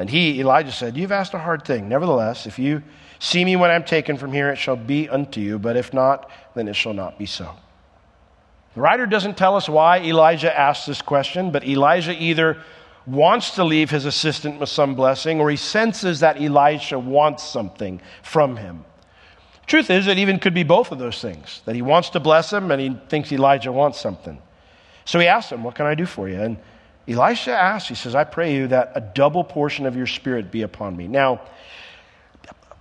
[0.00, 1.88] And he, Elijah, said, You've asked a hard thing.
[1.88, 2.82] Nevertheless, if you
[3.22, 6.30] See me when I'm taken from here, it shall be unto you, but if not,
[6.54, 7.54] then it shall not be so.
[8.74, 12.62] The writer doesn't tell us why Elijah asked this question, but Elijah either
[13.06, 18.00] wants to leave his assistant with some blessing or he senses that Elisha wants something
[18.22, 18.86] from him.
[19.66, 22.50] Truth is, it even could be both of those things that he wants to bless
[22.50, 24.40] him and he thinks Elijah wants something.
[25.04, 26.40] So he asks him, What can I do for you?
[26.40, 26.56] And
[27.08, 30.62] Elisha asks, He says, I pray you that a double portion of your spirit be
[30.62, 31.08] upon me.
[31.08, 31.40] Now,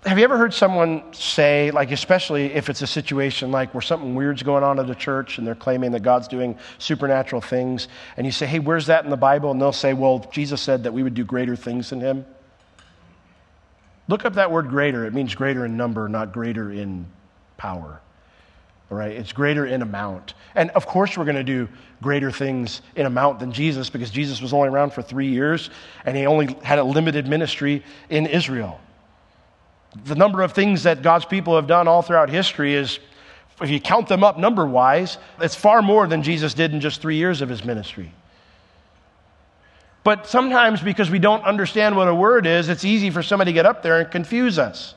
[0.05, 4.15] have you ever heard someone say, like, especially if it's a situation like where something
[4.15, 8.25] weird's going on at the church and they're claiming that God's doing supernatural things, and
[8.25, 9.51] you say, hey, where's that in the Bible?
[9.51, 12.25] And they'll say, well, Jesus said that we would do greater things than him.
[14.07, 15.05] Look up that word greater.
[15.05, 17.05] It means greater in number, not greater in
[17.57, 18.01] power.
[18.89, 19.11] Right?
[19.11, 20.33] It's greater in amount.
[20.55, 21.69] And of course, we're going to do
[22.01, 25.69] greater things in amount than Jesus because Jesus was only around for three years
[26.05, 28.79] and he only had a limited ministry in Israel.
[30.05, 32.99] The number of things that God's people have done all throughout history is,
[33.61, 37.01] if you count them up number wise, it's far more than Jesus did in just
[37.01, 38.11] three years of his ministry.
[40.03, 43.53] But sometimes, because we don't understand what a word is, it's easy for somebody to
[43.53, 44.95] get up there and confuse us.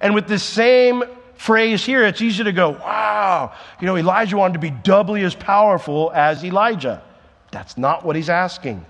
[0.00, 1.04] And with this same
[1.36, 5.34] phrase here, it's easy to go, wow, you know, Elijah wanted to be doubly as
[5.34, 7.02] powerful as Elijah.
[7.50, 8.84] That's not what he's asking.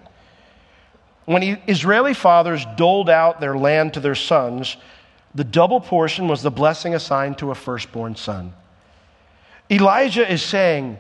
[1.27, 4.77] When he, Israeli fathers doled out their land to their sons,
[5.35, 8.53] the double portion was the blessing assigned to a firstborn son.
[9.71, 10.99] Elijah is saying,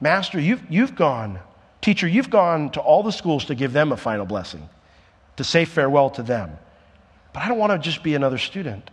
[0.00, 1.38] Master, you've, you've gone,
[1.80, 4.68] teacher, you've gone to all the schools to give them a final blessing,
[5.36, 6.58] to say farewell to them.
[7.32, 8.90] But I don't want to just be another student.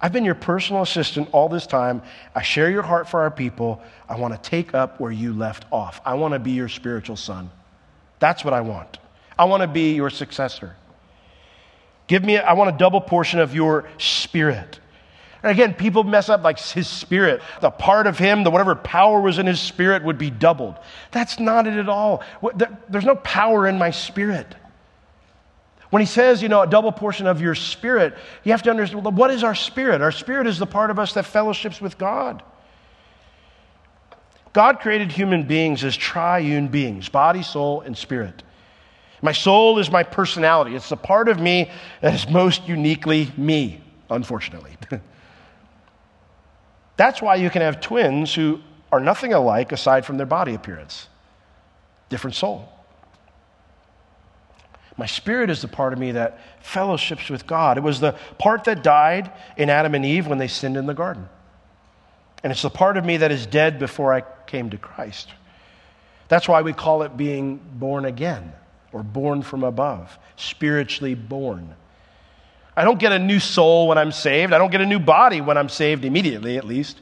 [0.00, 2.02] I've been your personal assistant all this time.
[2.34, 3.82] I share your heart for our people.
[4.08, 6.00] I want to take up where you left off.
[6.04, 7.50] I want to be your spiritual son.
[8.18, 8.98] That's what I want.
[9.38, 10.76] I want to be your successor.
[12.06, 14.78] Give me, I want a double portion of your spirit.
[15.42, 17.42] And again, people mess up like his spirit.
[17.60, 20.76] The part of him, the whatever power was in his spirit would be doubled.
[21.12, 22.22] That's not it at all.
[22.88, 24.54] There's no power in my spirit.
[25.94, 29.04] When he says, you know, a double portion of your spirit, you have to understand
[29.16, 30.02] what is our spirit?
[30.02, 32.42] Our spirit is the part of us that fellowships with God.
[34.52, 38.42] God created human beings as triune beings body, soul, and spirit
[39.22, 40.74] My soul is my personality.
[40.74, 41.70] It's the part of me
[42.00, 43.80] that is most uniquely me,
[44.10, 44.76] unfortunately.
[46.96, 48.58] That's why you can have twins who
[48.90, 51.06] are nothing alike aside from their body appearance.
[52.08, 52.73] Different soul.
[54.96, 57.76] My spirit is the part of me that fellowships with God.
[57.76, 60.94] It was the part that died in Adam and Eve when they sinned in the
[60.94, 61.28] garden.
[62.44, 65.30] And it's the part of me that is dead before I came to Christ.
[66.28, 68.52] That's why we call it being born again
[68.92, 71.74] or born from above, spiritually born.
[72.76, 74.52] I don't get a new soul when I'm saved.
[74.52, 77.00] I don't get a new body when I'm saved immediately, at least.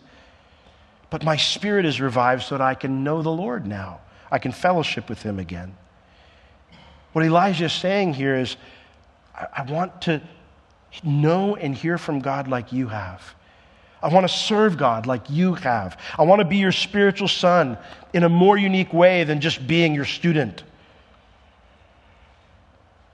[1.11, 4.01] But my spirit is revived so that I can know the Lord now.
[4.31, 5.77] I can fellowship with him again.
[7.13, 8.57] What Elijah is saying here is,
[9.35, 10.23] I, I want to
[11.03, 13.35] know and hear from God like you have.
[14.03, 15.99] I want to serve God like you have.
[16.19, 17.79] I want to be your spiritual son
[18.13, 20.65] in a more unique way than just being your student.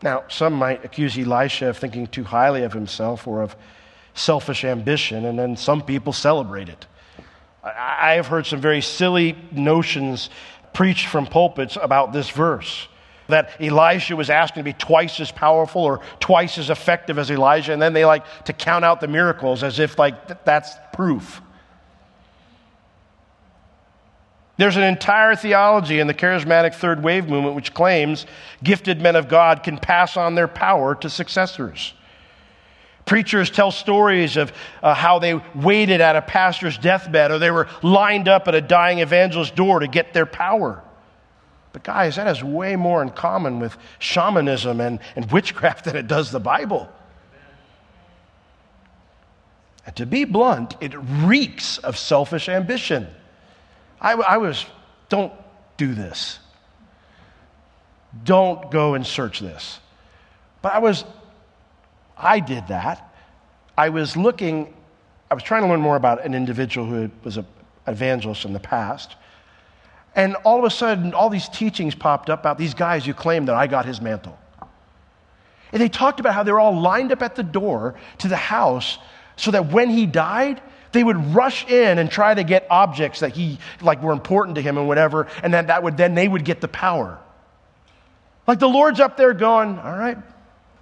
[0.03, 3.55] Now, some might accuse Elisha of thinking too highly of himself or of
[4.15, 6.87] selfish ambition, and then some people celebrate it.
[7.63, 10.31] I have heard some very silly notions
[10.73, 12.89] preached from pulpits about this verse
[13.29, 17.73] that Elisha was asking to be twice as powerful or twice as effective as Elijah,
[17.73, 21.41] and then they like to count out the miracles as if like that's proof.
[24.57, 28.27] There's an entire theology in the charismatic third wave movement which claims
[28.63, 31.95] gifted men of God can pass on their power to successors.
[33.05, 34.53] Preachers tell stories of
[34.83, 38.61] uh, how they waited at a pastor's deathbed or they were lined up at a
[38.61, 40.83] dying evangelist's door to get their power.
[41.79, 46.09] But, guys, that has way more in common with shamanism and, and witchcraft than it
[46.09, 46.89] does the Bible.
[49.87, 53.07] And to be blunt, it reeks of selfish ambition.
[54.01, 54.67] I, I was,
[55.09, 55.33] don't
[55.77, 56.41] do this.
[58.25, 59.79] Don't go and search this.
[60.63, 61.05] But I was,
[62.17, 63.15] I did that.
[63.77, 64.75] I was looking,
[65.31, 67.47] I was trying to learn more about an individual who was an
[67.87, 69.15] evangelist in the past.
[70.15, 73.49] And all of a sudden, all these teachings popped up about these guys who claimed
[73.49, 74.39] that I got his mantle.
[75.73, 78.37] And they talked about how they were all lined up at the door to the
[78.37, 78.99] house
[79.37, 83.37] so that when he died, they would rush in and try to get objects that
[83.37, 86.45] he like were important to him and whatever, and then that would then they would
[86.45, 87.19] get the power.
[88.47, 90.17] Like the Lord's up there going, all right,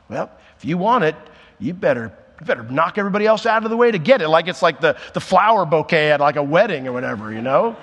[0.08, 1.16] well, if you want it,
[1.58, 4.28] you better you better knock everybody else out of the way to get it.
[4.28, 7.76] Like it's like the, the flower bouquet at like a wedding or whatever, you know?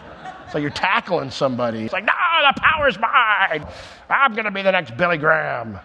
[0.54, 1.86] So you're tackling somebody.
[1.86, 2.14] It's like, no,
[2.56, 3.68] the power's mine.
[4.08, 5.80] I'm going to be the next Billy Graham.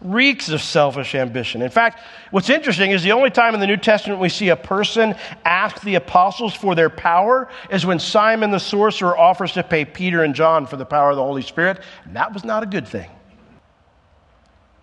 [0.00, 1.60] Reeks of selfish ambition.
[1.60, 1.98] In fact,
[2.30, 5.82] what's interesting is the only time in the New Testament we see a person ask
[5.82, 10.32] the apostles for their power is when Simon the sorcerer offers to pay Peter and
[10.32, 11.80] John for the power of the Holy Spirit.
[12.04, 13.10] And that was not a good thing.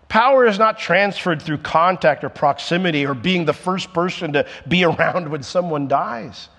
[0.08, 4.84] Power is not transferred through contact or proximity or being the first person to be
[4.84, 6.50] around when someone dies.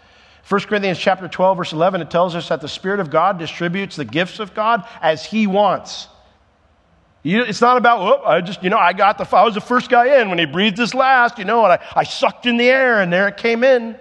[0.48, 3.96] 1 Corinthians chapter 12, verse 11, it tells us that the Spirit of God distributes
[3.96, 6.08] the gifts of God as He wants.
[7.24, 9.62] You, it's not about, oh, I just, you know, I got the, I was the
[9.62, 12.58] first guy in when he breathed his last, you know, and I, I sucked in
[12.58, 13.98] the air and there it came in.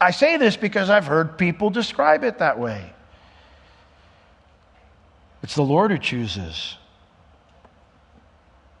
[0.00, 2.92] I say this because I've heard people describe it that way.
[5.42, 6.76] It's the Lord who chooses.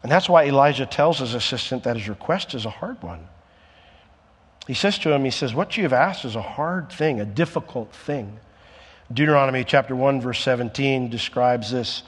[0.04, 3.26] And that's why Elijah tells his assistant that his request is a hard one.
[4.70, 7.24] He says to him, He says, What you have asked is a hard thing, a
[7.24, 8.38] difficult thing.
[9.12, 12.04] Deuteronomy chapter 1, verse 17 describes this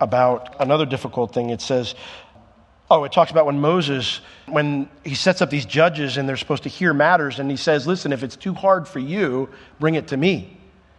[0.00, 1.50] about another difficult thing.
[1.50, 1.96] It says,
[2.88, 6.62] Oh, it talks about when Moses, when he sets up these judges and they're supposed
[6.62, 9.48] to hear matters, and he says, Listen, if it's too hard for you,
[9.80, 10.56] bring it to me.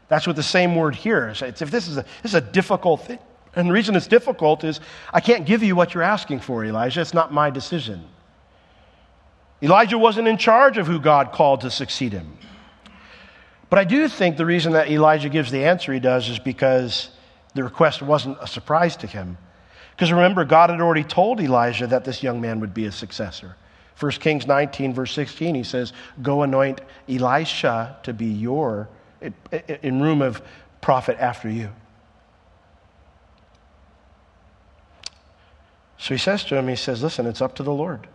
[0.09, 1.41] That's what the same word here is.
[1.41, 3.19] It's if this is a, this is a difficult thing.
[3.55, 4.81] And the reason it's difficult is
[5.13, 6.99] I can't give you what you're asking for, Elijah.
[6.99, 8.03] It's not my decision.
[9.61, 12.37] Elijah wasn't in charge of who God called to succeed him.
[13.69, 17.09] But I do think the reason that Elijah gives the answer he does is because
[17.53, 19.37] the request wasn't a surprise to him.
[19.91, 23.55] Because remember, God had already told Elijah that this young man would be a successor.
[23.99, 28.89] 1 Kings 19, verse 16, he says, Go anoint Elisha to be your
[29.81, 30.41] in room of
[30.81, 31.71] prophet after you.
[35.97, 38.07] So he says to him, he says, Listen, it's up to the Lord.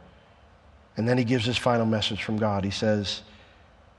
[0.97, 2.65] And then he gives his final message from God.
[2.65, 3.23] He says,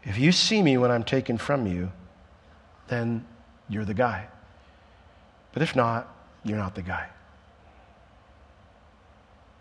[0.04, 1.92] If you see me when I'm taken from you,
[2.88, 3.26] then
[3.70, 4.28] you're the guy.
[5.54, 6.14] But if not,
[6.44, 7.08] you're not the guy.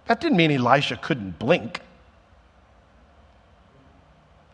[0.07, 1.81] That didn't mean Elisha couldn't blink.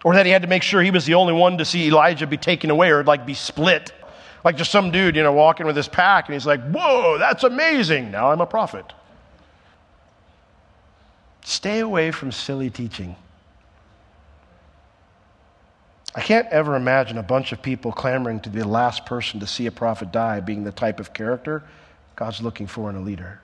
[0.04, 2.26] Or that he had to make sure he was the only one to see Elijah
[2.26, 3.92] be taken away or like be split.
[4.44, 7.42] like just some dude, you know, walking with his pack and he's like, whoa, that's
[7.42, 8.10] amazing.
[8.10, 8.84] Now I'm a prophet.
[11.46, 13.14] Stay away from silly teaching.
[16.12, 19.46] I can't ever imagine a bunch of people clamoring to be the last person to
[19.46, 21.62] see a prophet die being the type of character
[22.16, 23.40] God's looking for in a leader.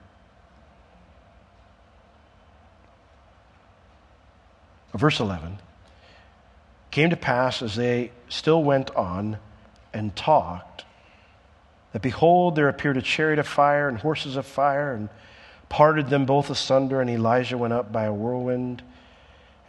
[4.93, 5.59] Verse 11
[6.91, 9.37] came to pass as they still went on
[9.93, 10.83] and talked
[11.93, 15.07] that behold, there appeared a chariot of fire and horses of fire and
[15.73, 18.83] parted them both asunder, and Elijah went up by a whirlwind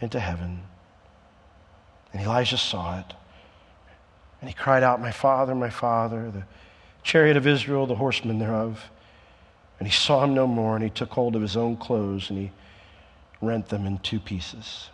[0.02, 0.60] into heaven.
[2.12, 3.14] And Elijah saw it.
[4.38, 6.44] And he cried out, My father, my father, the
[7.02, 8.90] chariot of Israel, the horsemen thereof.
[9.78, 12.38] And he saw him no more, and he took hold of his own clothes, and
[12.38, 12.52] he
[13.40, 14.90] rent them in two pieces.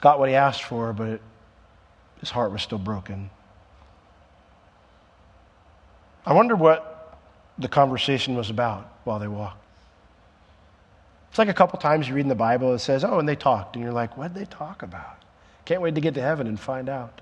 [0.00, 1.20] Got what he asked for, but
[2.18, 3.30] his heart was still broken.
[6.26, 6.89] I wonder what
[7.60, 9.62] the conversation was about while they walked.
[11.28, 13.36] It's like a couple times you read in the Bible, it says, oh, and they
[13.36, 13.76] talked.
[13.76, 15.22] And you're like, what did they talk about?
[15.64, 17.20] Can't wait to get to heaven and find out.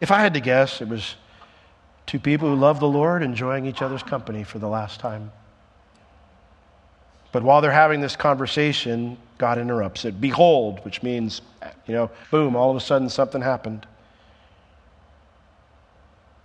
[0.00, 1.14] If I had to guess, it was
[2.06, 5.32] two people who love the Lord enjoying each other's company for the last time.
[7.30, 10.20] But while they're having this conversation, God interrupts it.
[10.20, 11.40] Behold, which means,
[11.86, 13.86] you know, boom, all of a sudden something happened.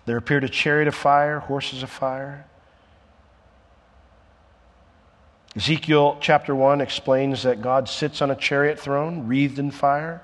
[0.07, 2.45] There appeared a chariot of fire, horses of fire.
[5.53, 10.21] Ezekiel chapter 1 explains that God sits on a chariot throne wreathed in fire.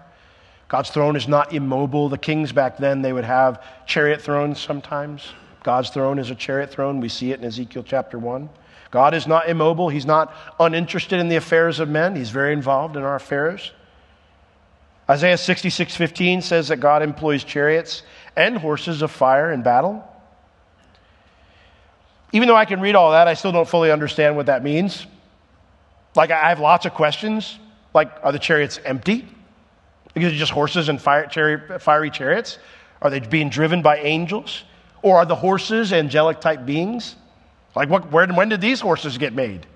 [0.70, 2.08] God's throne is not immobile.
[2.08, 5.28] The kings back then, they would have chariot thrones sometimes.
[5.64, 7.02] God's throne is a chariot throne.
[7.02, 8.50] We see it in Ezekiel chapter 1.
[8.90, 9.90] God is not immobile.
[9.90, 12.16] He's not uninterested in the affairs of men.
[12.16, 13.74] He's very involved in our affairs.
[15.10, 18.04] Isaiah 66 15 says that God employs chariots
[18.36, 20.08] and horses of fire in battle.
[22.32, 25.06] Even though I can read all that, I still don't fully understand what that means.
[26.16, 27.60] Like, I have lots of questions.
[27.94, 29.28] Like, are the chariots empty?
[30.14, 32.58] Because they're just horses and fire, chariot, fiery chariots?
[33.02, 34.64] Are they being driven by angels?
[35.02, 37.16] Or are the horses angelic type beings?
[37.76, 39.68] Like, what, where, when did these horses get made?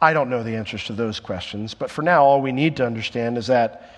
[0.00, 2.86] I don't know the answers to those questions, but for now, all we need to
[2.86, 3.90] understand is that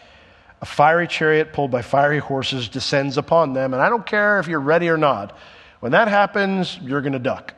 [0.65, 4.49] a fiery chariot pulled by fiery horses descends upon them, and I don't care if
[4.49, 5.37] you're ready or not.
[5.81, 7.53] When that happens, you're going to duck.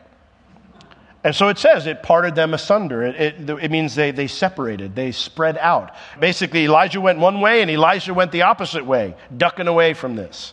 [1.23, 3.05] And so it says it parted them asunder.
[3.05, 5.95] It, it, it, means they, they separated, they spread out.
[6.19, 10.53] Basically, Elijah went one way and Elisha went the opposite way, ducking away from this.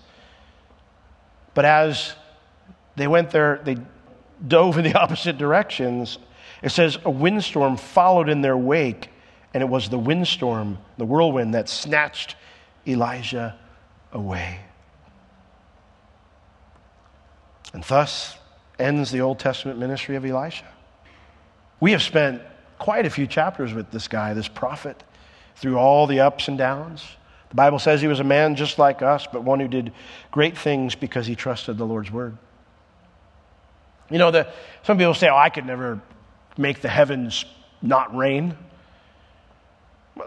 [1.56, 2.14] But as
[2.96, 3.78] they went there, they
[4.48, 6.20] dove in the opposite directions.
[6.62, 9.10] It says a windstorm followed in their wake,
[9.56, 12.36] and it was the windstorm, the whirlwind, that snatched
[12.88, 13.58] Elijah
[14.12, 14.60] away.
[17.74, 18.38] And thus,
[18.78, 20.68] ends the Old Testament ministry of Elisha.
[21.80, 22.42] We have spent
[22.80, 25.04] quite a few chapters with this guy, this prophet,
[25.56, 27.04] through all the ups and downs.
[27.50, 29.92] The Bible says he was a man just like us, but one who did
[30.32, 32.38] great things because he trusted the Lord's word.
[34.10, 34.48] You know, the,
[34.84, 36.02] some people say, oh, I could never
[36.58, 37.46] make the heavens
[37.82, 38.58] not rain.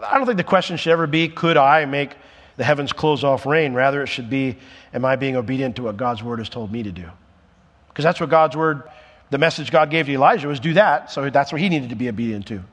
[0.03, 2.15] I don't think the question should ever be, could I make
[2.57, 3.73] the heavens close off rain?
[3.73, 4.57] Rather, it should be,
[4.93, 7.09] am I being obedient to what God's word has told me to do?
[7.87, 8.83] Because that's what God's word,
[9.29, 11.11] the message God gave to Elijah was do that.
[11.11, 12.63] So that's what he needed to be obedient to.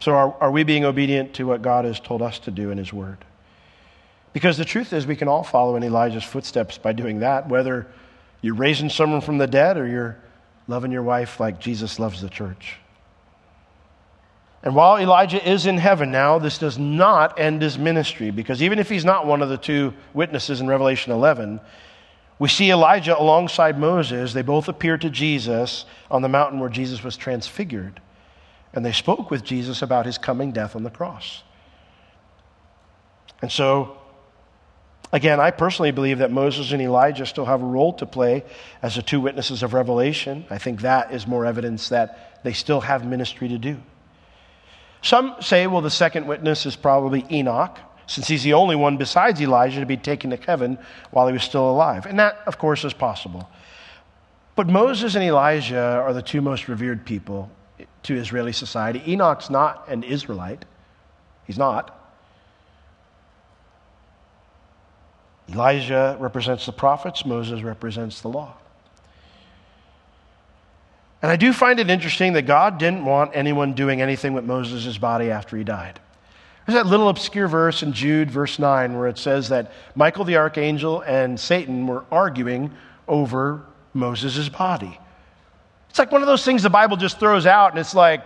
[0.00, 2.78] So are, are we being obedient to what God has told us to do in
[2.78, 3.18] his word?
[4.32, 7.86] Because the truth is, we can all follow in Elijah's footsteps by doing that, whether
[8.42, 10.18] you're raising someone from the dead or you're
[10.68, 12.76] loving your wife like Jesus loves the church.
[14.66, 18.80] And while Elijah is in heaven now, this does not end his ministry because even
[18.80, 21.60] if he's not one of the two witnesses in Revelation 11,
[22.40, 24.32] we see Elijah alongside Moses.
[24.32, 28.00] They both appear to Jesus on the mountain where Jesus was transfigured.
[28.72, 31.44] And they spoke with Jesus about his coming death on the cross.
[33.40, 33.98] And so,
[35.12, 38.42] again, I personally believe that Moses and Elijah still have a role to play
[38.82, 40.44] as the two witnesses of Revelation.
[40.50, 43.80] I think that is more evidence that they still have ministry to do.
[45.02, 49.40] Some say, well, the second witness is probably Enoch since he's the only one besides
[49.40, 50.78] Elijah to be taken to heaven
[51.10, 52.06] while he was still alive.
[52.06, 53.50] And that, of course, is possible.
[54.54, 57.50] But Moses and Elijah are the two most revered people
[58.04, 59.02] to Israeli society.
[59.06, 60.64] Enoch's not an Israelite,
[61.44, 61.92] he's not.
[65.48, 68.54] Elijah represents the prophets, Moses represents the law.
[71.26, 74.96] And I do find it interesting that God didn't want anyone doing anything with Moses'
[74.96, 75.98] body after he died.
[76.64, 80.36] There's that little obscure verse in Jude, verse 9, where it says that Michael the
[80.36, 82.70] archangel and Satan were arguing
[83.08, 85.00] over Moses' body.
[85.90, 88.22] It's like one of those things the Bible just throws out, and it's like,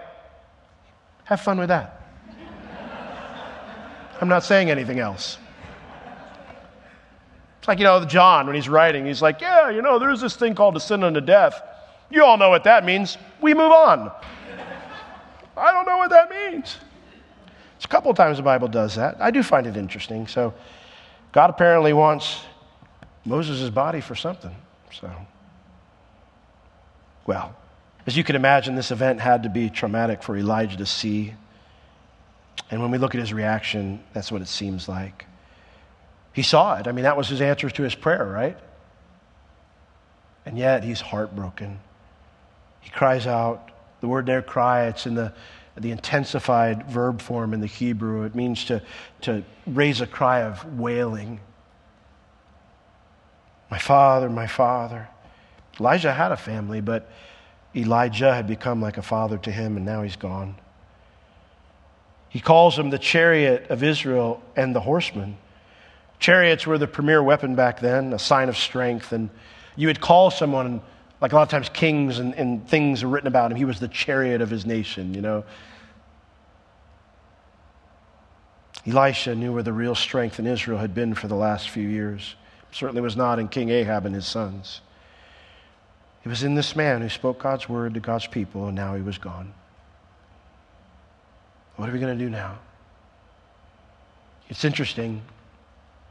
[1.24, 2.03] have fun with that.
[4.20, 5.38] I'm not saying anything else.
[7.61, 10.36] It's like, you know, John, when he's writing, he's like, yeah, you know, there's this
[10.36, 11.62] thing called a sin unto death.
[12.11, 13.16] You all know what that means.
[13.40, 14.11] We move on.
[15.56, 16.76] I don't know what that means.
[17.76, 19.16] It's a couple of times the Bible does that.
[19.20, 20.26] I do find it interesting.
[20.26, 20.52] So,
[21.32, 22.40] God apparently wants
[23.24, 24.54] Moses' body for something.
[24.92, 25.11] So,
[27.26, 27.54] well,
[28.06, 31.34] as you can imagine, this event had to be traumatic for Elijah to see.
[32.70, 35.26] And when we look at his reaction, that's what it seems like.
[36.32, 36.86] He saw it.
[36.86, 38.58] I mean, that was his answer to his prayer, right?
[40.46, 41.80] And yet he's heartbroken.
[42.81, 43.70] He cries out.
[44.01, 45.33] The word there, cry, it's in the,
[45.76, 48.24] the intensified verb form in the Hebrew.
[48.24, 48.83] It means to,
[49.22, 51.41] to raise a cry of wailing.
[53.70, 55.09] My father, my father.
[55.78, 57.11] Elijah had a family, but
[57.74, 60.57] Elijah had become like a father to him, and now he's gone.
[62.28, 65.37] He calls him the chariot of Israel and the horseman.
[66.18, 69.12] Chariots were the premier weapon back then, a sign of strength.
[69.12, 69.31] And
[69.74, 70.81] you would call someone,
[71.21, 73.79] like a lot of times kings and, and things are written about him, he was
[73.79, 75.45] the chariot of his nation, you know.
[78.87, 82.35] Elisha knew where the real strength in Israel had been for the last few years.
[82.73, 84.81] Certainly was not in King Ahab and his sons.
[86.25, 89.03] It was in this man who spoke God's word to God's people, and now he
[89.03, 89.53] was gone.
[91.77, 92.59] What are we going to do now?
[94.49, 95.23] It's interesting.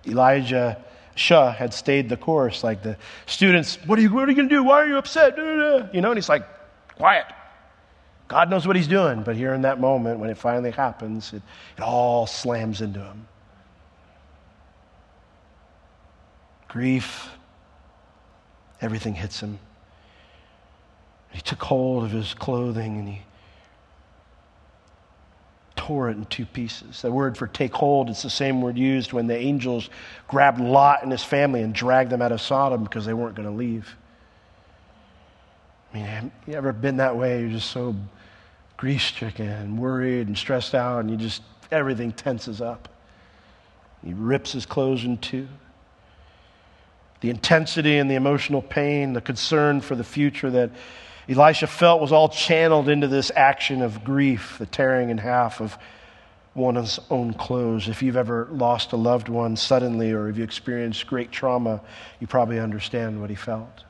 [0.07, 0.83] Elijah
[1.19, 2.63] Shah had stayed the course.
[2.63, 4.63] Like the students, what are you, what are you going to do?
[4.63, 5.37] Why are you upset?
[5.37, 6.45] You know, and he's like,
[6.95, 7.25] quiet.
[8.29, 9.23] God knows what he's doing.
[9.23, 11.41] But here in that moment, when it finally happens, it,
[11.77, 13.27] it all slams into him.
[16.69, 17.29] Grief,
[18.79, 19.59] everything hits him.
[21.31, 23.21] He took hold of his clothing and he
[25.89, 27.01] tore it in two pieces.
[27.01, 29.89] The word for take hold, it's the same word used when the angels
[30.27, 33.47] grabbed Lot and his family and dragged them out of Sodom because they weren't going
[33.47, 33.95] to leave.
[35.91, 37.41] I mean, have you ever been that way?
[37.41, 37.95] You're just so
[38.77, 42.87] grief stricken and worried and stressed out, and you just, everything tenses up.
[44.05, 45.47] He rips his clothes in two.
[47.21, 50.69] The intensity and the emotional pain, the concern for the future that
[51.29, 55.77] Elisha felt was all channeled into this action of grief, the tearing in half of
[56.55, 57.87] one's own clothes.
[57.87, 61.81] If you've ever lost a loved one suddenly or if you experienced great trauma,
[62.19, 63.83] you probably understand what he felt.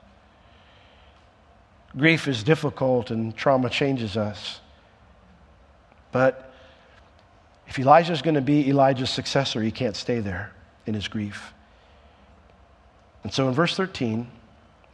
[1.98, 4.60] Grief is difficult and trauma changes us.
[6.12, 6.54] But
[7.68, 10.52] if Elijah's going to be Elijah's successor, he can't stay there
[10.86, 11.54] in his grief.
[13.24, 14.30] And so in verse 13,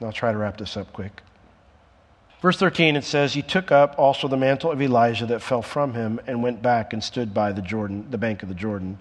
[0.01, 1.21] I'll try to wrap this up quick.
[2.41, 5.93] Verse 13, it says, He took up also the mantle of Elijah that fell from
[5.93, 8.97] him and went back and stood by the Jordan, the bank of the Jordan.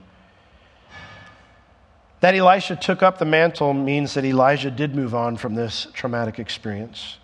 [2.21, 6.39] That Elisha took up the mantle means that Elijah did move on from this traumatic
[6.39, 7.19] experience.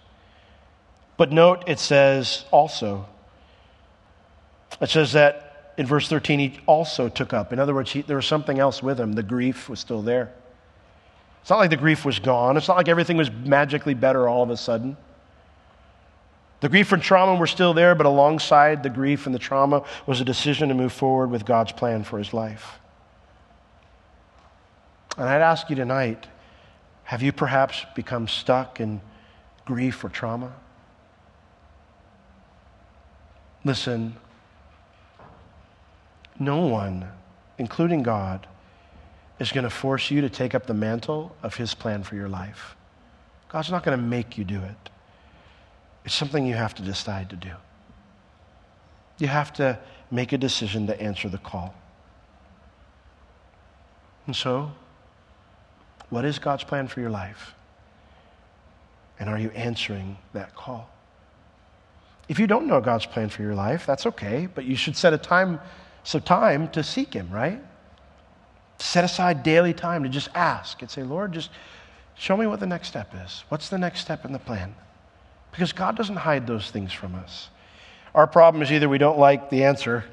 [1.17, 3.07] But note it says also.
[4.81, 7.53] It says that in verse 13 he also took up.
[7.53, 9.13] In other words, he, there was something else with him.
[9.13, 10.33] The grief was still there.
[11.41, 12.59] It's not like the grief was gone.
[12.59, 14.99] It's not like everything was magically better all of a sudden.
[16.61, 20.21] The grief and trauma were still there, but alongside the grief and the trauma was
[20.21, 22.79] a decision to move forward with God's plan for his life.
[25.17, 26.27] And I'd ask you tonight
[27.05, 29.01] have you perhaps become stuck in
[29.65, 30.53] grief or trauma?
[33.65, 34.15] Listen,
[36.39, 37.09] no one,
[37.59, 38.47] including God,
[39.41, 42.29] is going to force you to take up the mantle of his plan for your
[42.29, 42.77] life.
[43.49, 44.91] God's not going to make you do it.
[46.11, 47.53] It's something you have to decide to do.
[49.19, 49.79] You have to
[50.11, 51.73] make a decision to answer the call.
[54.27, 54.73] And so,
[56.09, 57.55] what is God's plan for your life?
[59.21, 60.91] And are you answering that call?
[62.29, 65.13] If you don't know God's plan for your life, that's okay, but you should set
[65.13, 65.61] a time,
[66.03, 67.63] some time to seek Him, right?
[68.81, 71.51] Set aside daily time to just ask and say, Lord, just
[72.17, 73.45] show me what the next step is.
[73.49, 74.75] What's the next step in the plan?
[75.51, 77.49] Because God doesn't hide those things from us.
[78.15, 80.05] Our problem is either we don't like the answer,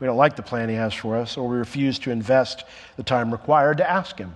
[0.00, 2.64] we don't like the plan He has for us, or we refuse to invest
[2.96, 4.34] the time required to ask Him.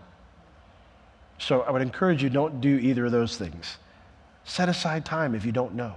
[1.38, 3.78] So I would encourage you don't do either of those things.
[4.44, 5.94] Set aside time if you don't know.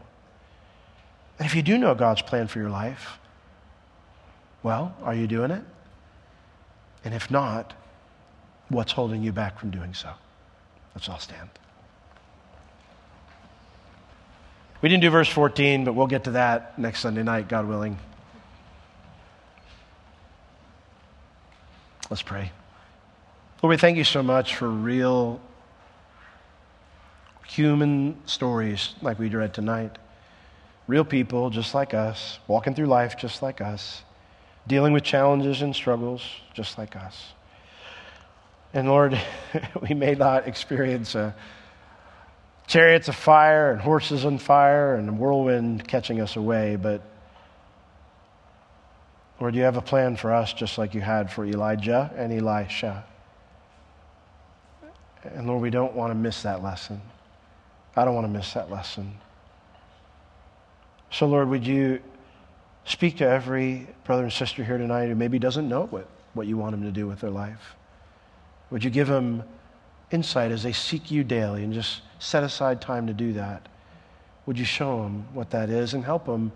[1.39, 3.17] And if you do know God's plan for your life,
[4.61, 5.63] well, are you doing it?
[7.03, 7.73] And if not,
[8.69, 10.11] what's holding you back from doing so?
[10.93, 11.49] Let's all stand.
[14.81, 17.99] We didn't do verse 14, but we'll get to that next Sunday night, God willing.
[22.09, 22.51] Let's pray.
[23.61, 25.39] Lord, we thank you so much for real
[27.47, 29.97] human stories like we read tonight.
[30.87, 34.01] Real people just like us, walking through life just like us,
[34.67, 36.23] dealing with challenges and struggles
[36.55, 37.33] just like us.
[38.73, 39.19] And Lord,
[39.87, 41.35] we may not experience a
[42.71, 47.01] chariots of fire and horses on fire and a whirlwind catching us away, but
[49.41, 53.03] Lord, you have a plan for us just like you had for Elijah and Elisha.
[55.23, 57.01] And Lord, we don't want to miss that lesson.
[57.97, 59.17] I don't want to miss that lesson.
[61.09, 61.99] So, Lord, would you
[62.85, 66.55] speak to every brother and sister here tonight who maybe doesn't know what, what you
[66.55, 67.75] want them to do with their life?
[68.69, 69.43] Would you give them
[70.09, 73.67] insight as they seek you daily and just set aside time to do that?
[74.45, 76.51] Would you show them what that is and help them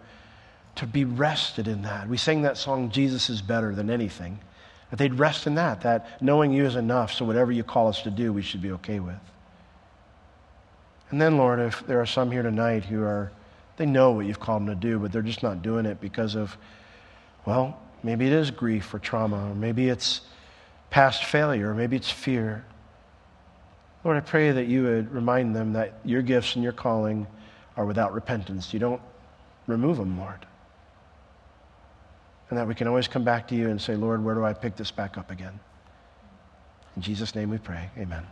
[0.75, 2.07] to be rested in that.
[2.07, 4.39] We sang that song, Jesus is better than anything.
[4.89, 8.01] That they'd rest in that, that knowing you is enough, so whatever you call us
[8.03, 9.15] to do, we should be okay with.
[11.09, 13.31] And then, Lord, if there are some here tonight who are,
[13.77, 16.35] they know what you've called them to do, but they're just not doing it because
[16.35, 16.57] of,
[17.45, 20.21] well, maybe it is grief or trauma, or maybe it's
[20.89, 22.65] past failure, or maybe it's fear.
[24.05, 27.27] Lord, I pray that you would remind them that your gifts and your calling
[27.75, 28.73] are without repentance.
[28.73, 29.01] You don't
[29.67, 30.45] remove them, Lord
[32.49, 34.53] and that we can always come back to you and say, Lord, where do I
[34.53, 35.59] pick this back up again?
[36.95, 37.89] In Jesus' name we pray.
[37.97, 38.25] Amen.